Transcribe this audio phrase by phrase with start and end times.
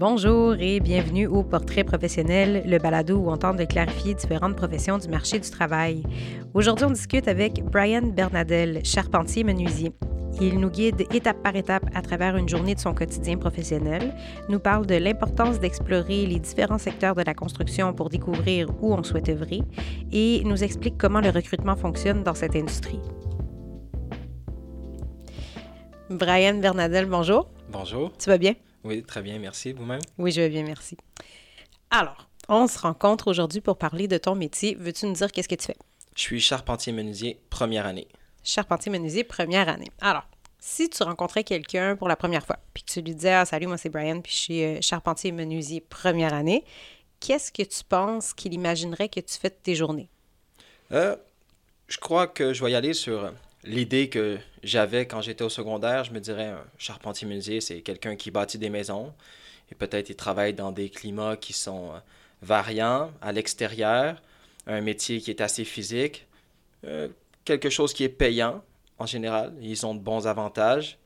[0.00, 4.96] Bonjour et bienvenue au Portrait professionnel, le balado où on tente de clarifier différentes professions
[4.96, 6.04] du marché du travail.
[6.54, 9.92] Aujourd'hui, on discute avec Brian Bernadel, charpentier menuisier.
[10.40, 14.14] Il nous guide étape par étape à travers une journée de son quotidien professionnel,
[14.48, 19.02] nous parle de l'importance d'explorer les différents secteurs de la construction pour découvrir où on
[19.02, 19.60] souhaite œuvrer
[20.12, 23.00] et nous explique comment le recrutement fonctionne dans cette industrie.
[26.08, 27.50] Brian Bernadel, bonjour.
[27.70, 28.10] Bonjour.
[28.16, 28.54] Tu vas bien?
[28.84, 29.72] Oui, très bien, merci.
[29.72, 30.00] Vous-même?
[30.18, 30.96] Oui, je vais bien, merci.
[31.90, 34.76] Alors, on se rencontre aujourd'hui pour parler de ton métier.
[34.78, 35.76] Veux-tu nous dire qu'est-ce que tu fais?
[36.16, 38.08] Je suis charpentier menuisier première année.
[38.42, 39.90] Charpentier menuisier première année.
[40.00, 40.26] Alors,
[40.58, 43.66] si tu rencontrais quelqu'un pour la première fois, puis que tu lui disais ah, Salut,
[43.66, 46.64] moi c'est Brian, puis je suis euh, charpentier menuisier première année,
[47.18, 50.08] qu'est-ce que tu penses qu'il imaginerait que tu fais de tes journées?
[50.92, 51.16] Euh,
[51.88, 53.32] je crois que je vais y aller sur
[53.64, 56.04] l'idée que j'avais quand j'étais au secondaire.
[56.04, 59.12] Je me dirais un charpentier menuisier, c'est quelqu'un qui bâtit des maisons
[59.70, 61.98] et peut-être il travaille dans des climats qui sont euh,
[62.42, 64.20] variants à l'extérieur,
[64.66, 66.26] un métier qui est assez physique,
[66.84, 67.08] euh,
[67.44, 68.62] quelque chose qui est payant
[68.98, 69.54] en général.
[69.60, 70.98] Ils ont de bons avantages.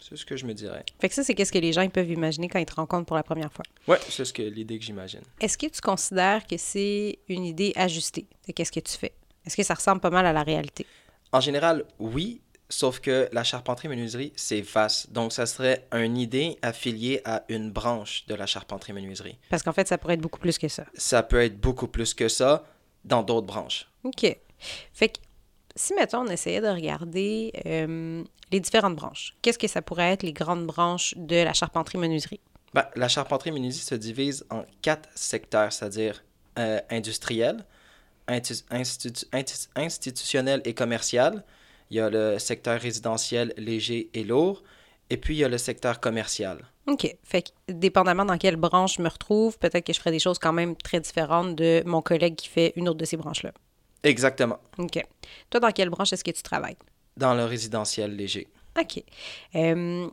[0.00, 0.84] C'est ce que je me dirais.
[1.00, 3.06] Fait que ça, c'est qu'est-ce que les gens ils peuvent imaginer quand ils te rencontrent
[3.06, 3.64] pour la première fois?
[3.88, 5.22] Oui, c'est ce que l'idée que j'imagine.
[5.40, 8.26] Est-ce que tu considères que c'est une idée ajustée?
[8.46, 9.12] De qu'est-ce que tu fais?
[9.44, 10.86] Est-ce que ça ressemble pas mal à la réalité?
[11.32, 15.12] En général, oui, sauf que la charpenterie-menuiserie, c'est vaste.
[15.12, 19.38] Donc, ça serait une idée affiliée à une branche de la charpenterie-menuiserie.
[19.50, 20.84] Parce qu'en fait, ça pourrait être beaucoup plus que ça.
[20.94, 22.64] Ça peut être beaucoup plus que ça
[23.04, 23.88] dans d'autres branches.
[24.04, 24.36] OK.
[24.92, 25.18] Fait que
[25.76, 30.22] si, mettons, on essayait de regarder euh, les différentes branches, qu'est-ce que ça pourrait être
[30.22, 32.40] les grandes branches de la charpenterie-menuiserie?
[32.74, 36.22] Ben, la charpenterie-menuiserie se divise en quatre secteurs, c'est-à-dire
[36.58, 37.64] euh, industriel,
[38.28, 41.44] institutionnel et commercial.
[41.90, 44.62] Il y a le secteur résidentiel léger et lourd.
[45.10, 46.64] Et puis, il y a le secteur commercial.
[46.86, 47.16] OK.
[47.22, 50.38] Fait que, dépendamment dans quelle branche je me retrouve, peut-être que je ferai des choses
[50.38, 53.52] quand même très différentes de mon collègue qui fait une autre de ces branches-là.
[54.02, 54.58] Exactement.
[54.78, 55.02] OK.
[55.50, 56.76] Toi, dans quelle branche est-ce que tu travailles?
[57.16, 58.48] Dans le résidentiel léger.
[58.78, 59.02] OK.
[59.54, 60.08] Euh,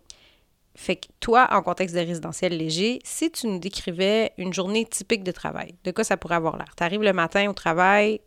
[0.75, 5.23] fait que toi, en contexte de résidentiel léger, si tu nous décrivais une journée typique
[5.23, 6.73] de travail, de quoi ça pourrait avoir l'air?
[6.77, 8.19] Tu arrives le matin au travail,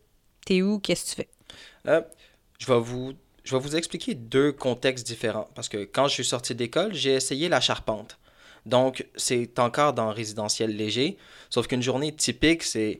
[0.45, 1.29] t'es où, qu'est-ce que tu fais?
[1.87, 2.01] Euh,
[2.59, 5.47] je, vais vous, je vais vous expliquer deux contextes différents.
[5.55, 8.17] Parce que quand je suis sorti d'école, j'ai essayé la charpente.
[8.65, 11.17] Donc, c'est encore dans résidentiel léger.
[11.49, 12.99] Sauf qu'une journée typique, c'est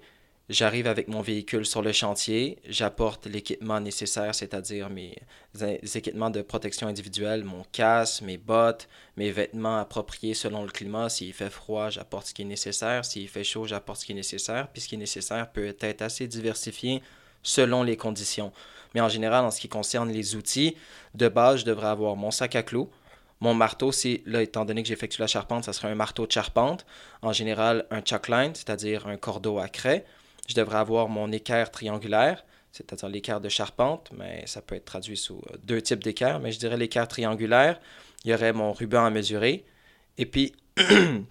[0.50, 5.16] J'arrive avec mon véhicule sur le chantier, j'apporte l'équipement nécessaire, c'est-à-dire mes
[5.94, 11.08] équipements de protection individuelle, mon casque, mes bottes, mes vêtements appropriés selon le climat.
[11.08, 13.06] S'il fait froid, j'apporte ce qui est nécessaire.
[13.06, 14.70] S'il fait chaud, j'apporte ce qui est nécessaire.
[14.70, 17.04] Puis ce qui est nécessaire peut être assez diversifié
[17.44, 18.52] selon les conditions.
[18.96, 20.76] Mais en général, en ce qui concerne les outils,
[21.14, 22.90] de base, je devrais avoir mon sac à clous,
[23.40, 23.92] mon marteau,
[24.26, 26.88] là, étant donné que j'effectue la charpente, ça serait un marteau de charpente.
[27.22, 30.06] En général, un chuckline, c'est-à-dire un cordeau à craie
[30.50, 35.16] je devrais avoir mon équerre triangulaire, c'est-à-dire l'équerre de charpente, mais ça peut être traduit
[35.16, 37.80] sous euh, deux types d'équerre, mais je dirais l'équerre triangulaire.
[38.26, 39.64] Il y aurait mon ruban à mesurer.
[40.18, 41.26] Et puis, il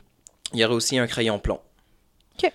[0.54, 1.60] y aurait aussi un crayon plomb.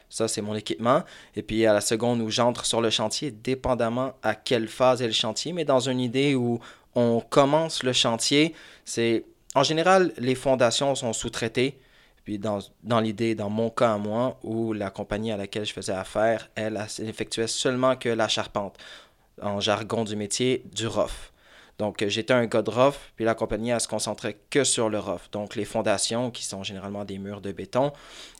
[0.09, 1.03] Ça, c'est mon équipement.
[1.35, 5.07] Et puis, à la seconde où j'entre sur le chantier, dépendamment à quelle phase est
[5.07, 6.61] le chantier, mais dans une idée où
[6.95, 9.25] on commence le chantier, c'est
[9.55, 11.77] en général, les fondations sont sous-traitées.
[12.23, 15.73] Puis dans, dans l'idée, dans mon cas à moi, où la compagnie à laquelle je
[15.73, 18.77] faisais affaire, elle, effectuait seulement que la charpente,
[19.41, 21.31] en jargon du métier, du rough.
[21.79, 24.99] Donc j'étais un gars de rough, puis la compagnie, elle se concentrait que sur le
[24.99, 25.29] rough.
[25.31, 27.91] Donc les fondations, qui sont généralement des murs de béton,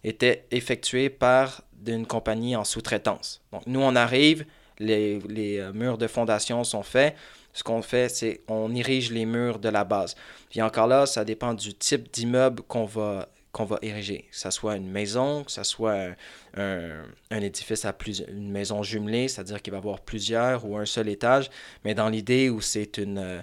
[0.04, 3.42] étaient effectuées par une compagnie en sous-traitance.
[3.52, 4.46] Donc nous, on arrive,
[4.80, 7.16] les, les euh, murs de fondation sont faits,
[7.54, 10.16] ce qu'on fait, c'est on érige les murs de la base.
[10.50, 14.76] Puis encore là, ça dépend du type d'immeuble qu'on va qu'on va ériger, que soit
[14.76, 16.16] une maison, que soit
[16.58, 21.08] un, édifice à plus, une maison jumelée, c'est-à-dire qu'il va avoir plusieurs ou un seul
[21.08, 21.50] étage,
[21.86, 23.42] mais dans l'idée où c'est euh,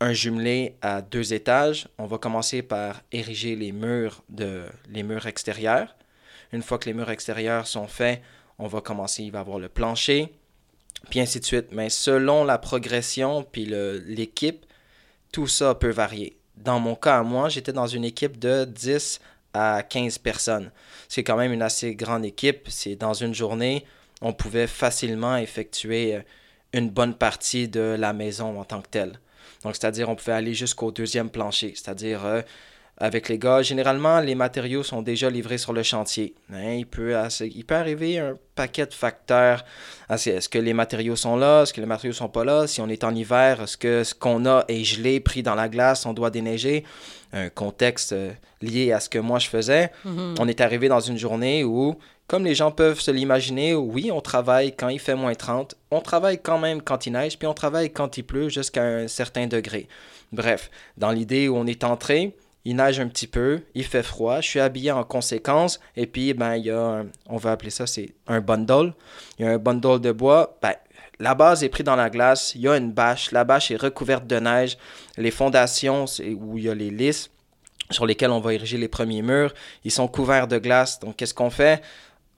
[0.00, 5.26] un jumelé à deux étages, on va commencer par ériger les murs, de, les murs
[5.26, 5.96] extérieurs.
[6.52, 8.22] Une fois que les murs extérieurs sont faits,
[8.60, 10.32] on va commencer, il va avoir le plancher,
[11.10, 11.72] puis ainsi de suite.
[11.72, 14.66] Mais selon la progression puis l'équipe,
[15.32, 16.36] tout ça peut varier.
[16.56, 19.20] Dans mon cas, moi, j'étais dans une équipe de 10
[19.54, 20.70] à 15 personnes.
[21.08, 22.68] C'est quand même une assez grande équipe.
[22.68, 23.84] C'est dans une journée,
[24.20, 26.20] on pouvait facilement effectuer euh,
[26.72, 29.20] une bonne partie de la maison en tant que telle.
[29.64, 32.42] Donc, c'est-à-dire, on pouvait aller jusqu'au deuxième plancher, c'est-à-dire euh,
[32.98, 33.62] avec les gars.
[33.62, 36.34] Généralement, les matériaux sont déjà livrés sur le chantier.
[36.52, 39.64] Hein, il, peut il peut arriver un paquet de facteurs.
[40.10, 41.62] Est-ce que les matériaux sont là?
[41.62, 42.66] Est-ce que les matériaux sont pas là?
[42.66, 45.68] Si on est en hiver, est-ce que ce qu'on a est gelé, pris dans la
[45.68, 46.84] glace, on doit déneiger?
[47.32, 48.30] Un contexte euh,
[48.60, 49.90] lié à ce que moi je faisais.
[50.06, 50.36] Mm-hmm.
[50.38, 54.20] On est arrivé dans une journée où, comme les gens peuvent se l'imaginer, oui, on
[54.20, 55.74] travaille quand il fait moins 30.
[55.90, 59.08] On travaille quand même quand il neige, puis on travaille quand il pleut jusqu'à un
[59.08, 59.88] certain degré.
[60.30, 64.40] Bref, dans l'idée où on est entré, il neige un petit peu, il fait froid,
[64.40, 67.86] je suis habillé en conséquence, et puis, ben, il y a, on va appeler ça,
[67.86, 68.94] c'est un bundle.
[69.38, 70.74] Il y a un bundle de bois, ben,
[71.18, 73.80] la base est prise dans la glace, il y a une bâche, la bâche est
[73.80, 74.78] recouverte de neige,
[75.16, 76.04] les fondations,
[76.36, 77.30] où il y a les lisses
[77.90, 79.52] sur lesquelles on va ériger les premiers murs,
[79.84, 81.82] ils sont couverts de glace, donc qu'est-ce qu'on fait?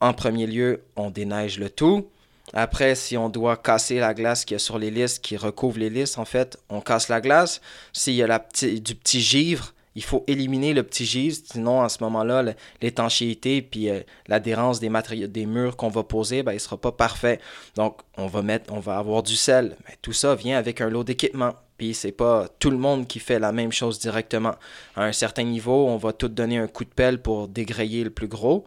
[0.00, 2.08] En premier lieu, on déneige le tout.
[2.52, 5.90] Après, si on doit casser la glace qui est sur les listes, qui recouvre les
[5.90, 7.60] listes, en fait, on casse la glace.
[7.92, 12.02] S'il y a du petit givre, il faut éliminer le petit givre, sinon à ce
[12.02, 14.91] moment-là, l'étanchéité puis euh, l'adhérence des
[15.29, 17.41] des murs qu'on va poser, ben, ne sera pas parfait.
[17.76, 19.76] Donc, on va mettre, on va avoir du sel.
[19.87, 21.55] Mais tout ça vient avec un lot d'équipement.
[21.76, 24.55] Puis c'est pas tout le monde qui fait la même chose directement.
[24.96, 28.11] À un certain niveau, on va tout donner un coup de pelle pour dégrayer le
[28.11, 28.64] plus gros.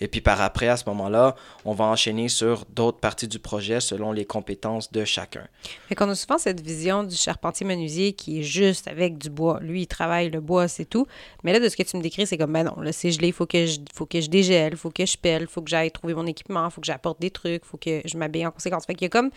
[0.00, 1.34] Et puis par après, à ce moment-là,
[1.64, 5.46] on va enchaîner sur d'autres parties du projet selon les compétences de chacun.
[5.88, 9.60] Fait qu'on a souvent cette vision du charpentier menuisier qui est juste avec du bois.
[9.60, 11.06] Lui, il travaille le bois, c'est tout.
[11.42, 13.28] Mais là, de ce que tu me décris, c'est comme, ben non, là, c'est gelé,
[13.28, 15.62] il faut que je, faut que je dégèle, il faut que je pelle, il faut
[15.62, 18.16] que j'aille trouver mon équipement, il faut que j'apporte des trucs, il faut que je
[18.16, 18.86] m'habille en conséquence.
[18.86, 19.30] Fait qu'il y a comme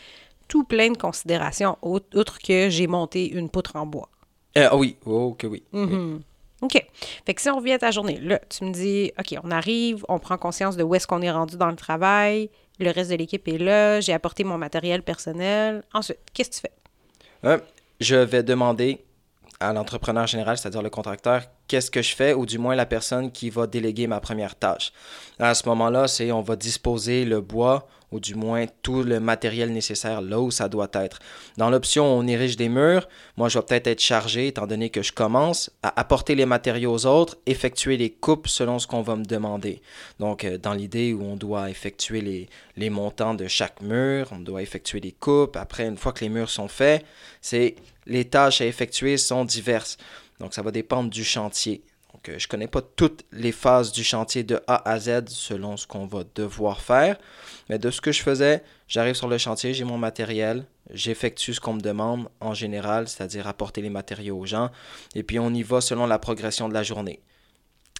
[0.47, 4.09] tout plein de considérations, autres que j'ai monté une poutre en bois.
[4.57, 5.63] Euh, oui, oh, que oui.
[5.73, 6.19] Mm-hmm.
[6.61, 6.83] OK.
[7.25, 10.03] Fait que si on revient à ta journée, là, tu me dis, OK, on arrive,
[10.09, 12.49] on prend conscience de où est-ce qu'on est rendu dans le travail,
[12.79, 15.83] le reste de l'équipe est là, j'ai apporté mon matériel personnel.
[15.93, 16.71] Ensuite, qu'est-ce que tu fais?
[17.43, 17.59] Euh,
[17.99, 19.03] je vais demander
[19.59, 23.31] à l'entrepreneur général, c'est-à-dire le contracteur, qu'est-ce que je fais, ou du moins la personne
[23.31, 24.91] qui va déléguer ma première tâche.
[25.39, 29.71] À ce moment-là, c'est on va disposer le bois ou du moins tout le matériel
[29.71, 31.19] nécessaire là où ça doit être.
[31.57, 35.01] Dans l'option on érige des murs, moi je vais peut-être être chargé, étant donné que
[35.01, 39.15] je commence, à apporter les matériaux aux autres, effectuer les coupes selon ce qu'on va
[39.15, 39.81] me demander.
[40.19, 44.39] Donc euh, dans l'idée où on doit effectuer les, les montants de chaque mur, on
[44.39, 47.05] doit effectuer les coupes, après une fois que les murs sont faits,
[47.41, 47.75] c'est
[48.07, 49.97] les tâches à effectuer sont diverses.
[50.39, 51.83] Donc ça va dépendre du chantier.
[52.13, 55.27] Donc, euh, je ne connais pas toutes les phases du chantier de A à Z
[55.27, 57.17] selon ce qu'on va devoir faire.
[57.69, 61.59] Mais de ce que je faisais, j'arrive sur le chantier, j'ai mon matériel, j'effectue ce
[61.59, 64.71] qu'on me demande en général, c'est-à-dire apporter les matériaux aux gens,
[65.13, 67.21] et puis on y va selon la progression de la journée.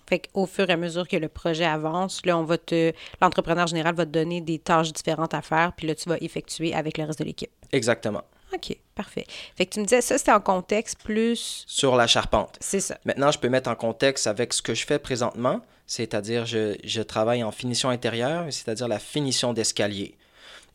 [0.07, 2.94] Fait qu'au fur et à mesure que le projet avance, là, on va te.
[3.21, 6.74] L'entrepreneur général va te donner des tâches différentes à faire, puis là, tu vas effectuer
[6.74, 7.51] avec le reste de l'équipe.
[7.74, 8.24] Exactement.
[8.53, 9.25] OK, parfait.
[9.55, 11.65] Fait que tu me disais, ça, c'était en contexte plus.
[11.67, 12.57] Sur la charpente.
[12.59, 12.97] C'est ça.
[13.05, 17.01] Maintenant, je peux mettre en contexte avec ce que je fais présentement, c'est-à-dire je, je
[17.01, 20.15] travaille en finition intérieure, c'est-à-dire la finition d'escalier.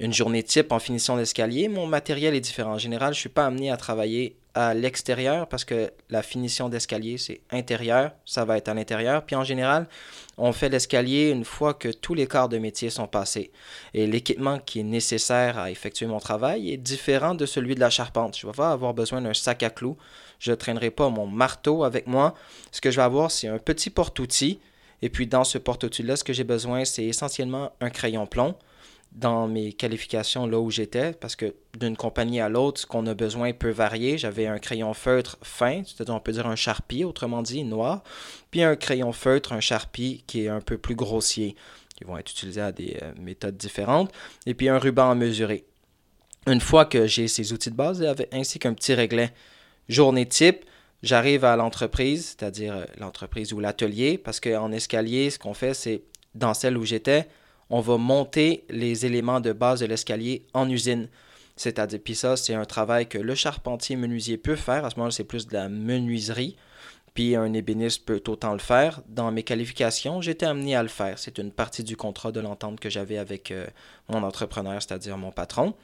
[0.00, 2.72] Une journée type en finition d'escalier, mon matériel est différent.
[2.72, 6.68] En général, je ne suis pas amené à travailler à l'extérieur parce que la finition
[6.68, 9.24] d'escalier, c'est intérieur, ça va être à l'intérieur.
[9.24, 9.88] Puis en général,
[10.36, 13.50] on fait l'escalier une fois que tous les quarts de métier sont passés.
[13.94, 17.90] Et l'équipement qui est nécessaire à effectuer mon travail est différent de celui de la
[17.90, 18.36] charpente.
[18.38, 19.96] Je vais pas avoir besoin d'un sac à clous.
[20.38, 22.34] Je ne traînerai pas mon marteau avec moi.
[22.72, 24.60] Ce que je vais avoir, c'est un petit porte-outil.
[25.00, 28.54] Et puis dans ce porte-outil-là, ce que j'ai besoin, c'est essentiellement un crayon plomb
[29.14, 33.14] dans mes qualifications là où j'étais, parce que d'une compagnie à l'autre, ce qu'on a
[33.14, 34.16] besoin peut varier.
[34.16, 38.02] J'avais un crayon feutre fin, c'est-à-dire on peut dire un charpie, autrement dit, noir,
[38.50, 41.56] puis un crayon feutre, un charpie qui est un peu plus grossier,
[41.96, 44.10] qui vont être utilisés à des euh, méthodes différentes,
[44.46, 45.64] et puis un ruban à mesurer.
[46.46, 49.32] Une fois que j'ai ces outils de base, ainsi qu'un petit réglet
[49.88, 50.64] journée type,
[51.02, 56.02] j'arrive à l'entreprise, c'est-à-dire euh, l'entreprise ou l'atelier, parce qu'en escalier, ce qu'on fait, c'est
[56.34, 57.28] dans celle où j'étais,
[57.72, 61.08] on va monter les éléments de base de l'escalier en usine.
[61.56, 64.84] C'est-à-dire, puis ça, c'est un travail que le charpentier menuisier peut faire.
[64.84, 66.56] À ce moment-là, c'est plus de la menuiserie.
[67.14, 69.00] Puis un ébéniste peut autant le faire.
[69.08, 71.18] Dans mes qualifications, j'étais amené à le faire.
[71.18, 73.66] C'est une partie du contrat de l'entente que j'avais avec euh,
[74.10, 75.74] mon entrepreneur, c'est-à-dire mon patron.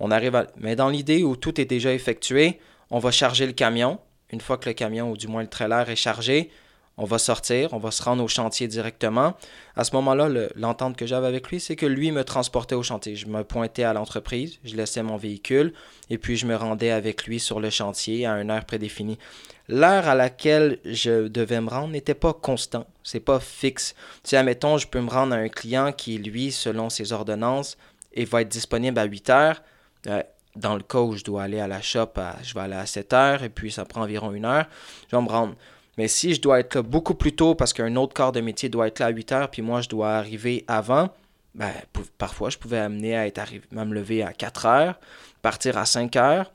[0.00, 0.46] On arrive.
[0.56, 2.58] Mais dans l'idée où tout est déjà effectué,
[2.90, 4.00] on va charger le camion.
[4.32, 6.50] Une fois que le camion, ou du moins le trailer, est chargé,
[7.00, 9.32] on va sortir, on va se rendre au chantier directement.
[9.74, 13.16] À ce moment-là, l'entente que j'avais avec lui, c'est que lui me transportait au chantier.
[13.16, 15.72] Je me pointais à l'entreprise, je laissais mon véhicule
[16.10, 19.18] et puis je me rendais avec lui sur le chantier à une heure prédéfinie.
[19.66, 23.94] L'heure à laquelle je devais me rendre n'était pas constant, c'est pas fixe.
[24.22, 27.78] Si, admettons, je peux me rendre à un client qui, lui, selon ses ordonnances,
[28.12, 29.62] et va être disponible à 8 heures,
[30.08, 30.22] euh,
[30.56, 33.12] dans le cas où je dois aller à la shop, je vais aller à 7
[33.14, 34.66] heures et puis ça prend environ une heure,
[35.10, 35.54] je vais me rendre.
[35.98, 38.68] Mais si je dois être là beaucoup plus tôt parce qu'un autre corps de métier
[38.68, 41.10] doit être là à 8 heures, puis moi, je dois arriver avant,
[41.54, 41.72] ben,
[42.16, 45.00] parfois, je pouvais amener à, être à me lever à 4 heures,
[45.42, 46.52] partir à 5 heures,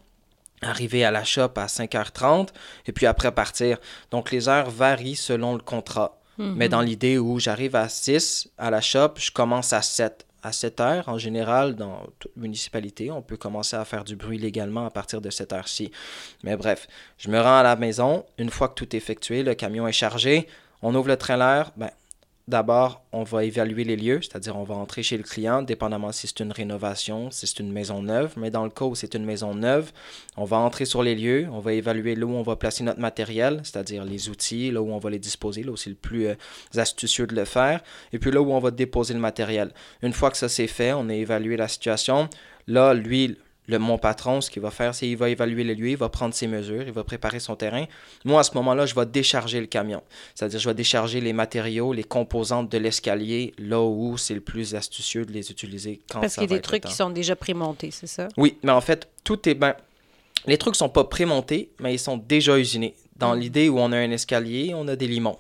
[0.61, 2.49] arriver à la shop à 5h30,
[2.87, 3.77] et puis après partir.
[4.11, 6.19] Donc, les heures varient selon le contrat.
[6.37, 6.87] Mais dans mhm.
[6.87, 11.09] l'idée où j'arrive à 6 à la shop, je commence à 7 à 7 heures.
[11.09, 15.19] En général, dans toute municipalité, on peut commencer à faire du bruit légalement à partir
[15.19, 15.91] de cette heure-ci.
[16.43, 16.87] Mais bref,
[17.17, 18.25] je me rends à la maison.
[18.37, 20.47] Une fois que tout est effectué, le camion est chargé.
[20.83, 21.71] On ouvre le trailer.
[21.77, 21.89] Ben,
[22.47, 26.27] D'abord, on va évaluer les lieux, c'est-à-dire on va entrer chez le client, dépendamment si
[26.27, 28.33] c'est une rénovation, si c'est une maison neuve.
[28.37, 29.91] Mais dans le cas où c'est une maison neuve,
[30.37, 32.99] on va entrer sur les lieux, on va évaluer là où on va placer notre
[32.99, 36.27] matériel, c'est-à-dire les outils, là où on va les disposer, là où c'est le plus
[36.27, 36.35] euh,
[36.75, 37.81] astucieux de le faire,
[38.13, 39.71] et puis là où on va déposer le matériel.
[40.03, 42.29] Une fois que ça c'est fait, on a évalué la situation.
[42.67, 45.89] Là, lui, le, mon patron, ce qu'il va faire, c'est qu'il va évaluer les lieux,
[45.89, 47.86] il va prendre ses mesures, il va préparer son terrain.
[48.24, 50.01] Moi, à ce moment-là, je vais décharger le camion.
[50.34, 54.75] C'est-à-dire, je vais décharger les matériaux, les composantes de l'escalier, là où c'est le plus
[54.75, 57.91] astucieux de les utiliser quand Parce qu'il y a des trucs qui sont déjà prémontés,
[57.91, 58.27] c'est ça?
[58.38, 59.55] Oui, mais en fait, tout est...
[59.55, 59.75] Ben,
[60.48, 62.93] les trucs sont pas prémontés, mais ils sont déjà usinés.
[63.15, 63.39] Dans mm.
[63.39, 65.38] l'idée où on a un escalier, on a des limons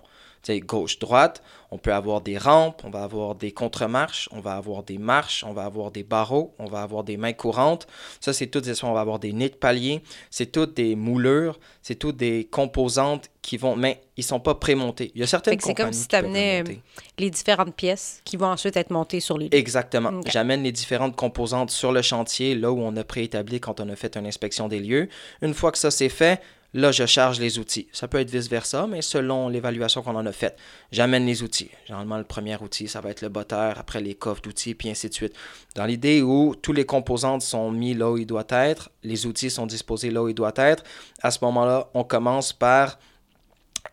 [0.49, 4.97] gauche-droite, on peut avoir des rampes, on va avoir des contre-marches, on va avoir des
[4.97, 7.87] marches, on va avoir des barreaux, on va avoir des mains courantes.
[8.19, 11.95] Ça, c'est des on va avoir des nids de palier, c'est toutes des moulures, c'est
[11.95, 15.11] toutes des composantes qui vont, mais ils sont pas prémontés.
[15.15, 16.73] Il y a certaines C'est comme si tu amenais euh,
[17.17, 20.21] les différentes pièces qui vont ensuite être montées sur les Exactement.
[20.27, 23.95] J'amène les différentes composantes sur le chantier, là où on a préétabli quand on a
[23.95, 25.09] fait une inspection des lieux.
[25.41, 26.41] Une fois que ça c'est fait,
[26.77, 27.87] Là, je charge les outils.
[27.93, 30.57] Ça peut être vice-versa, mais selon l'évaluation qu'on en a faite,
[30.91, 31.71] j'amène les outils.
[31.85, 35.07] Généralement, le premier outil, ça va être le botteur, après les coffres d'outils, puis ainsi
[35.07, 35.33] de suite.
[35.75, 39.49] Dans l'idée où tous les composantes sont mis là où ils doivent être, les outils
[39.49, 40.83] sont disposés là où ils doivent être,
[41.21, 42.99] à ce moment-là, on commence par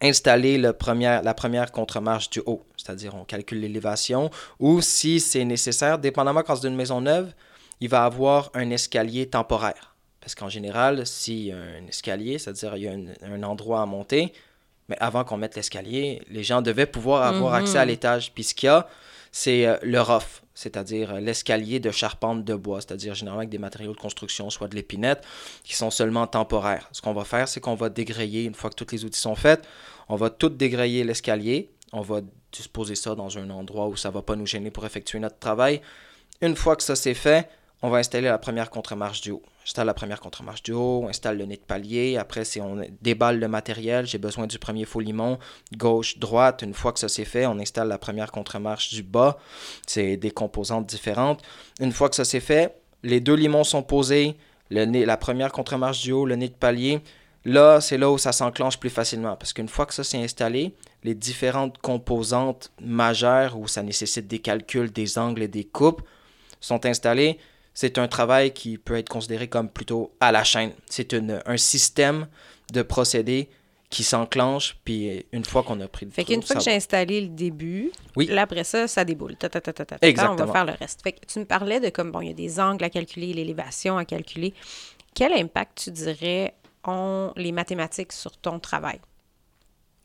[0.01, 2.67] installer la première contre-marche du haut.
[2.77, 7.33] C'est-à-dire, on calcule l'élévation, ou si c'est nécessaire, dépendamment quand c'est une maison neuve,
[7.79, 9.92] il va avoir un escalier temporaire.
[10.23, 13.87] Parce qu'en général, s'il y a un escalier, c'est-à-dire il y a un, endroit à
[13.87, 14.33] monter,
[14.89, 17.89] mais avant qu'on mette l'escalier, les gens devaient pouvoir avoir accès à mhm.
[17.89, 18.33] l'étage.
[18.33, 18.89] Puis ce qu'il y a,
[19.33, 23.59] c'est euh, le rough, c'est-à-dire euh, l'escalier de charpente de bois, c'est-à-dire généralement avec des
[23.59, 25.25] matériaux de construction, soit de l'épinette,
[25.65, 26.89] qui sont seulement temporaires.
[26.93, 29.35] Ce qu'on va faire, c'est qu'on va dégrayer, une fois que tous les outils sont
[29.35, 29.67] faits,
[30.09, 32.21] on va tout dégrayer l'escalier, on va
[32.53, 35.39] disposer ça dans un endroit où ça ne va pas nous gêner pour effectuer notre
[35.39, 35.81] travail.
[36.43, 37.49] Une fois que ça c'est fait,
[37.81, 39.43] on va installer la première contre-marche du haut.
[39.65, 42.17] J'installe la première contre-marche du haut, on installe le nez de palier.
[42.17, 45.39] Après, si on déballe le matériel, j'ai besoin du premier faux limon,
[45.77, 46.63] gauche, droite.
[46.63, 49.39] Une fois que ça c'est fait, on installe la première contre-marche du bas.
[49.87, 51.43] C'est des composantes différentes.
[51.81, 54.37] Une fois que ça c'est fait, les deux limons sont posés,
[54.71, 57.01] le nez, la première contre-marche du haut, le nez de palier.
[57.45, 59.37] Là, c'est là où ça s'enclenche plus facilement.
[59.37, 64.39] Parce qu'une fois que ça s'est installé, les différentes composantes majeures où ça nécessite des
[64.39, 66.03] calculs, des angles et des coupes
[66.61, 67.39] sont installées
[67.75, 70.73] c'est un travail qui peut être considéré comme plutôt à la chaîne.
[70.89, 72.27] C'est un système
[72.73, 73.49] de procédés
[73.93, 77.21] qui s'enclenche, puis une fois qu'on a pris le Fait qu'une fois que j'ai installé
[77.21, 78.27] le début, oui.
[78.27, 79.37] là, après ça, ça déboule.
[79.37, 79.49] Ta,
[80.01, 80.33] Exactement.
[80.33, 81.03] on va faire le reste.
[81.03, 83.35] Fait que tu me parlais de comme, bon, il y a des angles à calculer,
[83.35, 84.55] l'élévation à calculer.
[85.15, 88.99] Quel impact, tu dirais, ont les mathématiques sur ton travail?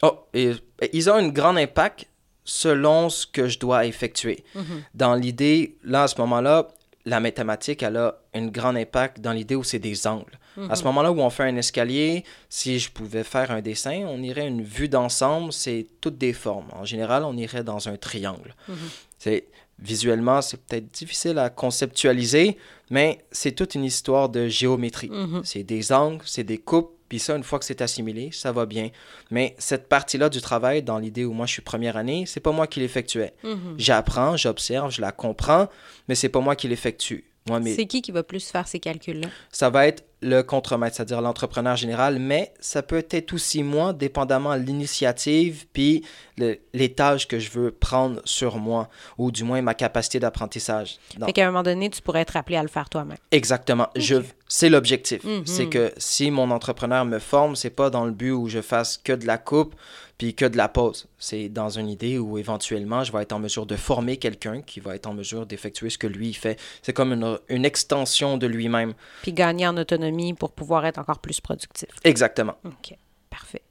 [0.01, 0.51] Oh, et,
[0.91, 2.07] ils ont un grand impact
[2.43, 4.43] selon ce que je dois effectuer.
[4.53, 4.81] Mm-hmm.
[4.95, 6.67] Dans l'idée, là, à ce moment-là,
[7.07, 10.37] la mathématique, elle a un grand impact dans l'idée où c'est des angles.
[10.69, 10.87] À ce mhm.
[10.87, 14.61] moment-là où on fait un escalier, si je pouvais faire un dessin, on irait une
[14.61, 16.67] vue d'ensemble, c'est toutes des formes.
[16.73, 18.55] En général, on irait dans un triangle.
[18.67, 18.75] Mhm.
[19.19, 19.45] C'est
[19.79, 22.57] visuellement, c'est peut-être difficile à conceptualiser,
[22.89, 25.09] mais c'est toute une histoire de géométrie.
[25.09, 25.41] Mhm.
[25.45, 28.65] C'est des angles, c'est des coupes, puis ça, une fois que c'est assimilé, ça va
[28.65, 28.89] bien.
[29.31, 32.51] Mais cette partie-là du travail, dans l'idée où moi je suis première année, c'est pas
[32.51, 33.33] moi qui l'effectuais.
[33.43, 33.75] Mhm.
[33.77, 35.67] J'apprends, j'observe, je la comprends,
[36.07, 37.25] mais c'est pas moi qui l'effectue.
[37.63, 39.27] C'est qui qui va plus faire ces calculs-là?
[39.51, 44.57] Ça va être le contremaître, c'est-à-dire l'entrepreneur général, mais ça peut être aussi moi, dépendamment
[44.57, 46.03] de l'initiative, puis
[46.37, 50.97] les tâches que je veux prendre sur moi, ou du moins ma capacité d'apprentissage.
[51.23, 53.17] Fait qu'à un moment donné, tu pourrais être appelé à le faire toi-même.
[53.31, 53.89] Exactement.
[53.95, 54.15] Je,
[54.47, 55.23] c'est l'objectif.
[55.23, 55.45] Mhm.
[55.45, 58.97] C'est que si mon entrepreneur me forme, c'est pas dans le but où je fasse
[58.97, 59.75] que de la coupe,
[60.17, 61.07] puis que de la pause.
[61.17, 64.79] C'est dans une idée où éventuellement je vais être en mesure de former quelqu'un qui
[64.79, 66.59] va être en mesure d'effectuer ce que lui fait.
[66.81, 68.93] C'est comme une, une, extension de lui-même.
[69.21, 71.89] Puis gagner en autonomie pour pouvoir être encore plus productif.
[72.03, 72.55] Exactement.
[72.65, 72.95] OK,
[73.29, 73.61] parfait.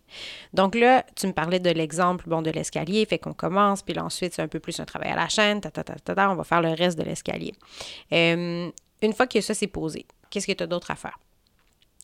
[0.53, 4.05] Donc là, tu me parlais de l'exemple bon, de l'escalier, fait qu'on commence, puis là,
[4.05, 6.37] ensuite, c'est un peu plus un travail à la chaîne, ta, ta, ta, ta, on
[6.37, 7.53] va faire le reste de l'escalier.
[8.13, 8.71] Euh,
[9.03, 11.19] une fois que ça s'est posé, qu'est-ce que tu as d'autre à faire?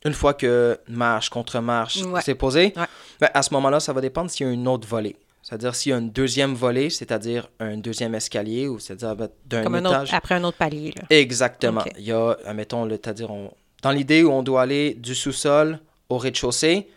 [0.04, 2.20] Une fois que marche contre marche Ouais.
[2.24, 2.84] c'est posé, Ouais.
[3.20, 5.16] ben, à ce moment-là, ça va dépendre s'il y a une autre volée.
[5.42, 9.62] C'est-à-dire s'il y a une deuxième volée, c'est-à-dire un deuxième escalier, ou c'est-à-dire ben, d'un
[9.64, 10.08] Comme un étage.
[10.08, 10.92] autre, après un autre palier.
[10.96, 11.02] Là.
[11.10, 11.84] Exactement.
[11.98, 15.80] Il y a, admettons, le- c'est-à-dire, on- dans l'idée où on doit aller du sous-sol
[16.08, 16.88] au rez-de-chaussée,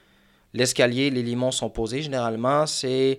[0.53, 2.01] l'escalier, les limons sont posés.
[2.03, 3.17] Généralement, c'est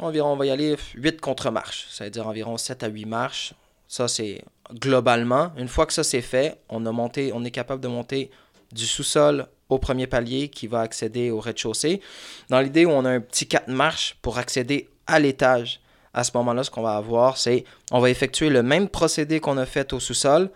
[0.00, 3.54] environ, on va y aller 8 contre-marches, c'est-à-dire environ 7 à 8 marches.
[3.86, 4.42] Ça, c'est
[4.80, 5.52] globalement.
[5.56, 8.30] Une fois que ça c'est fait, on, a monté, on est capable de monter
[8.72, 12.00] du sous-sol au premier palier qui va accéder au rez-de-chaussée.
[12.48, 15.80] Dans l'idée où on a un petit 4 marches pour accéder à l'étage,
[16.14, 19.56] à ce moment-là, ce qu'on va avoir, c'est on va effectuer le même procédé qu'on
[19.56, 20.50] a fait au sous-sol,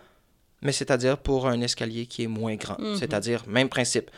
[0.61, 2.79] mais c'est-à-dire pour un escalier qui est moins grand.
[2.79, 2.95] Mhm.
[2.95, 4.11] C'est-à-dire, même principe.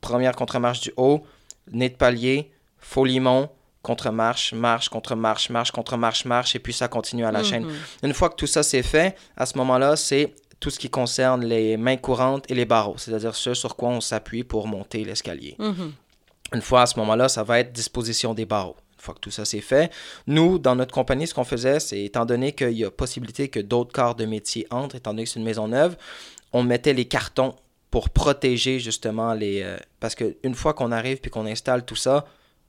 [0.00, 1.24] Première contre-marche du haut,
[1.72, 3.48] nez de palier, faux limon,
[3.82, 7.64] contre-marche, marche, contre-marche, marche, contre-marche, marche, et puis ça continue à la chaîne.
[7.64, 7.74] Mhm.
[8.04, 11.44] Une fois que tout ça c'est fait, à ce moment-là, c'est tout ce qui concerne
[11.44, 15.56] les mains courantes et les barreaux, c'est-à-dire ce sur quoi on s'appuie pour monter l'escalier.
[15.58, 15.92] Mhm.
[16.54, 18.76] Une fois à ce moment-là, ça va être disposition des barreaux.
[18.96, 19.90] Une fois que tout ça c'est fait,
[20.26, 23.60] nous, dans notre compagnie, ce qu'on faisait, c'est étant donné qu'il y a possibilité que
[23.60, 25.96] d'autres corps de métier entrent, étant donné que c'est une maison neuve,
[26.52, 27.54] on mettait les cartons
[27.90, 29.62] pour protéger justement les...
[29.62, 32.26] euh, parce qu'une fois qu'on arrive puis qu'on installe tout ça,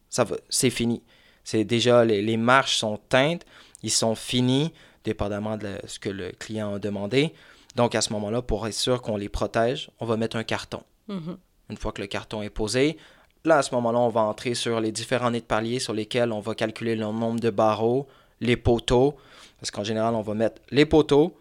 [0.10, 1.04] ça c'est fini.
[1.44, 3.44] C'est déjà, les, les marches sont teintes,
[3.84, 4.72] ils sont finis,
[5.04, 7.34] dépendamment de la- ce que le client a demandé.
[7.76, 10.84] Donc à ce moment-là, pour être sûr qu'on les protège, on va mettre un carton.
[11.08, 11.38] Mhm.
[11.70, 12.98] Une fois que le carton est posé,
[13.46, 16.32] là, à ce moment-là, on va entrer sur les différents nids de paliers sur lesquels
[16.32, 18.08] on va calculer le nombre de barreaux,
[18.40, 19.16] les poteaux,
[19.60, 21.34] parce qu'en général, on va mettre les poteaux.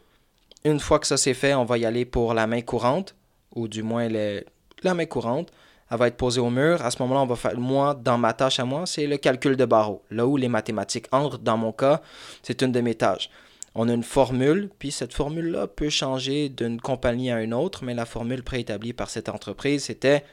[0.64, 3.14] Une fois que ça c'est fait, on va y aller pour la main courante,
[3.54, 5.50] ou du moins la main courante.
[5.90, 6.82] Elle va être posée au mur.
[6.82, 9.56] À ce moment-là, on va faire, moi, dans ma tâche à moi, c'est le calcul
[9.56, 10.02] de barreaux.
[10.10, 12.00] Là où les mathématiques entrent, dans mon cas,
[12.42, 13.28] c'est une de mes tâches.
[13.74, 17.94] On a une formule, puis cette formule-là peut changer d'une compagnie à une autre, mais
[17.94, 20.24] la formule préétablie par cette entreprise, c'était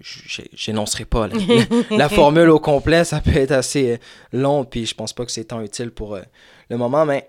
[0.00, 1.28] j'énoncerai pas
[1.90, 3.96] la, formule au complet, ça peut être assez euh,
[4.32, 6.22] long, puis je pense pas que c'est tant utile pour euh,
[6.68, 7.28] le moment, mais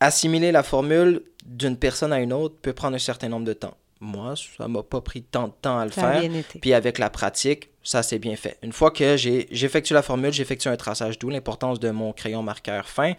[0.00, 3.76] assimiler la formule d'une personne à une autre peut prendre un certain nombre de temps.
[4.00, 6.30] Moi, ça m'a pas pris tant de temps à le Ça faire.
[6.60, 8.58] Puis avec la pratique, ça s'est bien fait.
[8.62, 12.42] Une fois que j'ai j'effectue la formule, j'effectue un traçage, d'où l'importance de mon crayon
[12.42, 13.14] marqueur fin.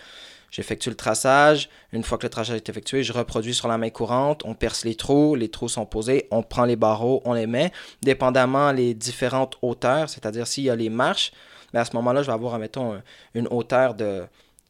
[0.56, 1.68] J'effectue le traçage.
[1.92, 4.42] Une fois que le traçage est effectué, je reproduis sur la main courante.
[4.46, 7.74] On perce les trous, les trous sont posés, on prend les barreaux, on les met,
[8.02, 11.34] dépendamment les différentes hauteurs, c'est-à-dire s'il y a les marches,
[11.74, 14.24] mais à ce moment-là, je vais avoir, mettons, un- une hauteur de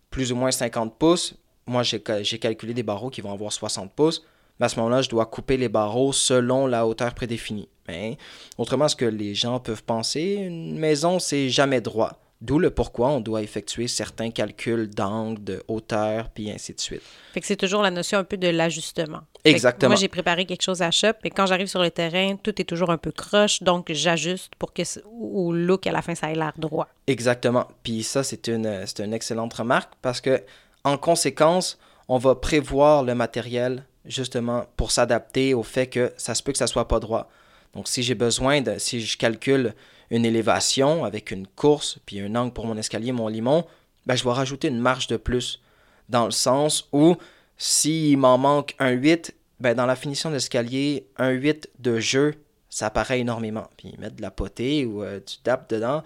[0.10, 1.36] plus ou moins 50 pouces.
[1.68, 2.00] Moi, j'ai
[2.40, 4.24] calculé des barreaux qui vont avoir 60 pouces.
[4.60, 7.68] Mais à ce moment-là, je dois couper les barreaux selon la hauteur prédéfinie.
[7.88, 8.18] Mais
[8.58, 12.14] autrement, ce que les gens peuvent penser, une maison, c'est jamais droit.
[12.42, 17.02] D'où le pourquoi on doit effectuer certains calculs d'angle, de hauteur, puis ainsi de suite.
[17.34, 19.22] Fait que c'est toujours la notion un peu de l'ajustement.
[19.46, 19.92] Exactement.
[19.92, 22.66] Moi, j'ai préparé quelque chose à shop, mais quand j'arrive sur le terrain, tout est
[22.66, 26.36] toujours un peu croche, donc j'ajuste pour que au look, à la fin, ça ait
[26.36, 26.88] l'air droit.
[27.08, 27.68] Exactement.
[27.84, 30.44] Puis ça, c'est une, une excellente remarque parce que,
[30.84, 36.44] en conséquence, on va prévoir le matériel justement pour s'adapter au fait que ça se
[36.44, 37.30] peut que ça soit pas droit.
[37.74, 39.74] Donc, si j'ai besoin de, si je calcule
[40.12, 43.66] une élévation avec une course, puis un angle pour mon escalier, mon limon,
[44.06, 45.62] ben, je vais rajouter une marge de plus.
[46.10, 47.16] Dans le sens où,
[47.58, 52.36] s'il m'en manque un 8, ben, dans la finition de l'escalier, un 8 de jeu,
[52.70, 53.68] ça paraît énormément.
[53.78, 56.04] Puis mettre de la potée ou euh, tu tapes dedans,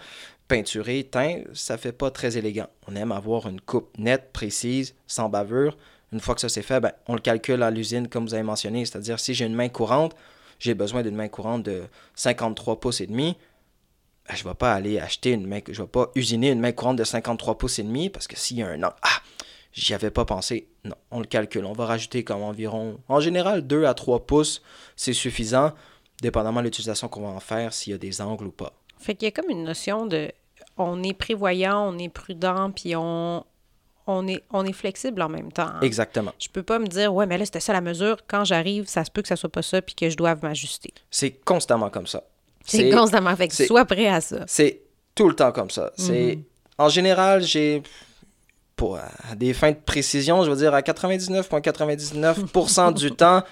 [0.48, 2.68] peinturé, teint, ça fait pas très élégant.
[2.88, 5.78] On aime avoir une coupe nette, précise, sans bavure.
[6.12, 8.44] Une fois que ça c'est fait, ben, on le calcule à l'usine comme vous avez
[8.44, 10.16] mentionné, c'est-à-dire si j'ai une main courante,
[10.60, 11.84] j'ai besoin d'une main courante de
[12.16, 13.38] 53 pouces et demi.
[14.30, 16.72] Ben, je ne vais pas aller acheter une main, je vais pas usiner une main
[16.72, 19.22] courante de 53 pouces et demi parce que s'il y a un an, ah,
[19.74, 20.68] j'y avais pas pensé.
[20.86, 21.66] Non, on le calcule.
[21.66, 24.62] On va rajouter comme environ, en général, 2 à 3 pouces,
[24.96, 25.72] c'est suffisant,
[26.22, 28.74] dépendamment de l'utilisation qu'on va en faire, s'il y a des angles ou pas.
[29.00, 30.32] Fait qu'il y a comme une notion de
[30.78, 33.44] on est prévoyant, on est prudent, puis on,
[34.08, 35.68] on, est, on est flexible en même temps.
[35.68, 35.80] hein.
[35.82, 36.34] Exactement.
[36.40, 38.18] Je peux pas me dire, ouais, mais là, c'était ça la mesure.
[38.28, 40.94] Quand j'arrive, ça se peut que ça soit pas ça, puis que je doive m'ajuster.
[41.10, 42.24] C'est constamment comme ça.
[42.70, 43.36] C'est constamment.
[43.36, 44.44] Fait que sois prêt à ça.
[44.48, 44.82] C'est
[45.16, 45.92] tout le temps comme ça.
[45.98, 46.40] C'est
[46.78, 47.84] En général, j'ai.
[48.76, 53.44] Pour à des fins de précision, je veux dire, à 99,99% du temps,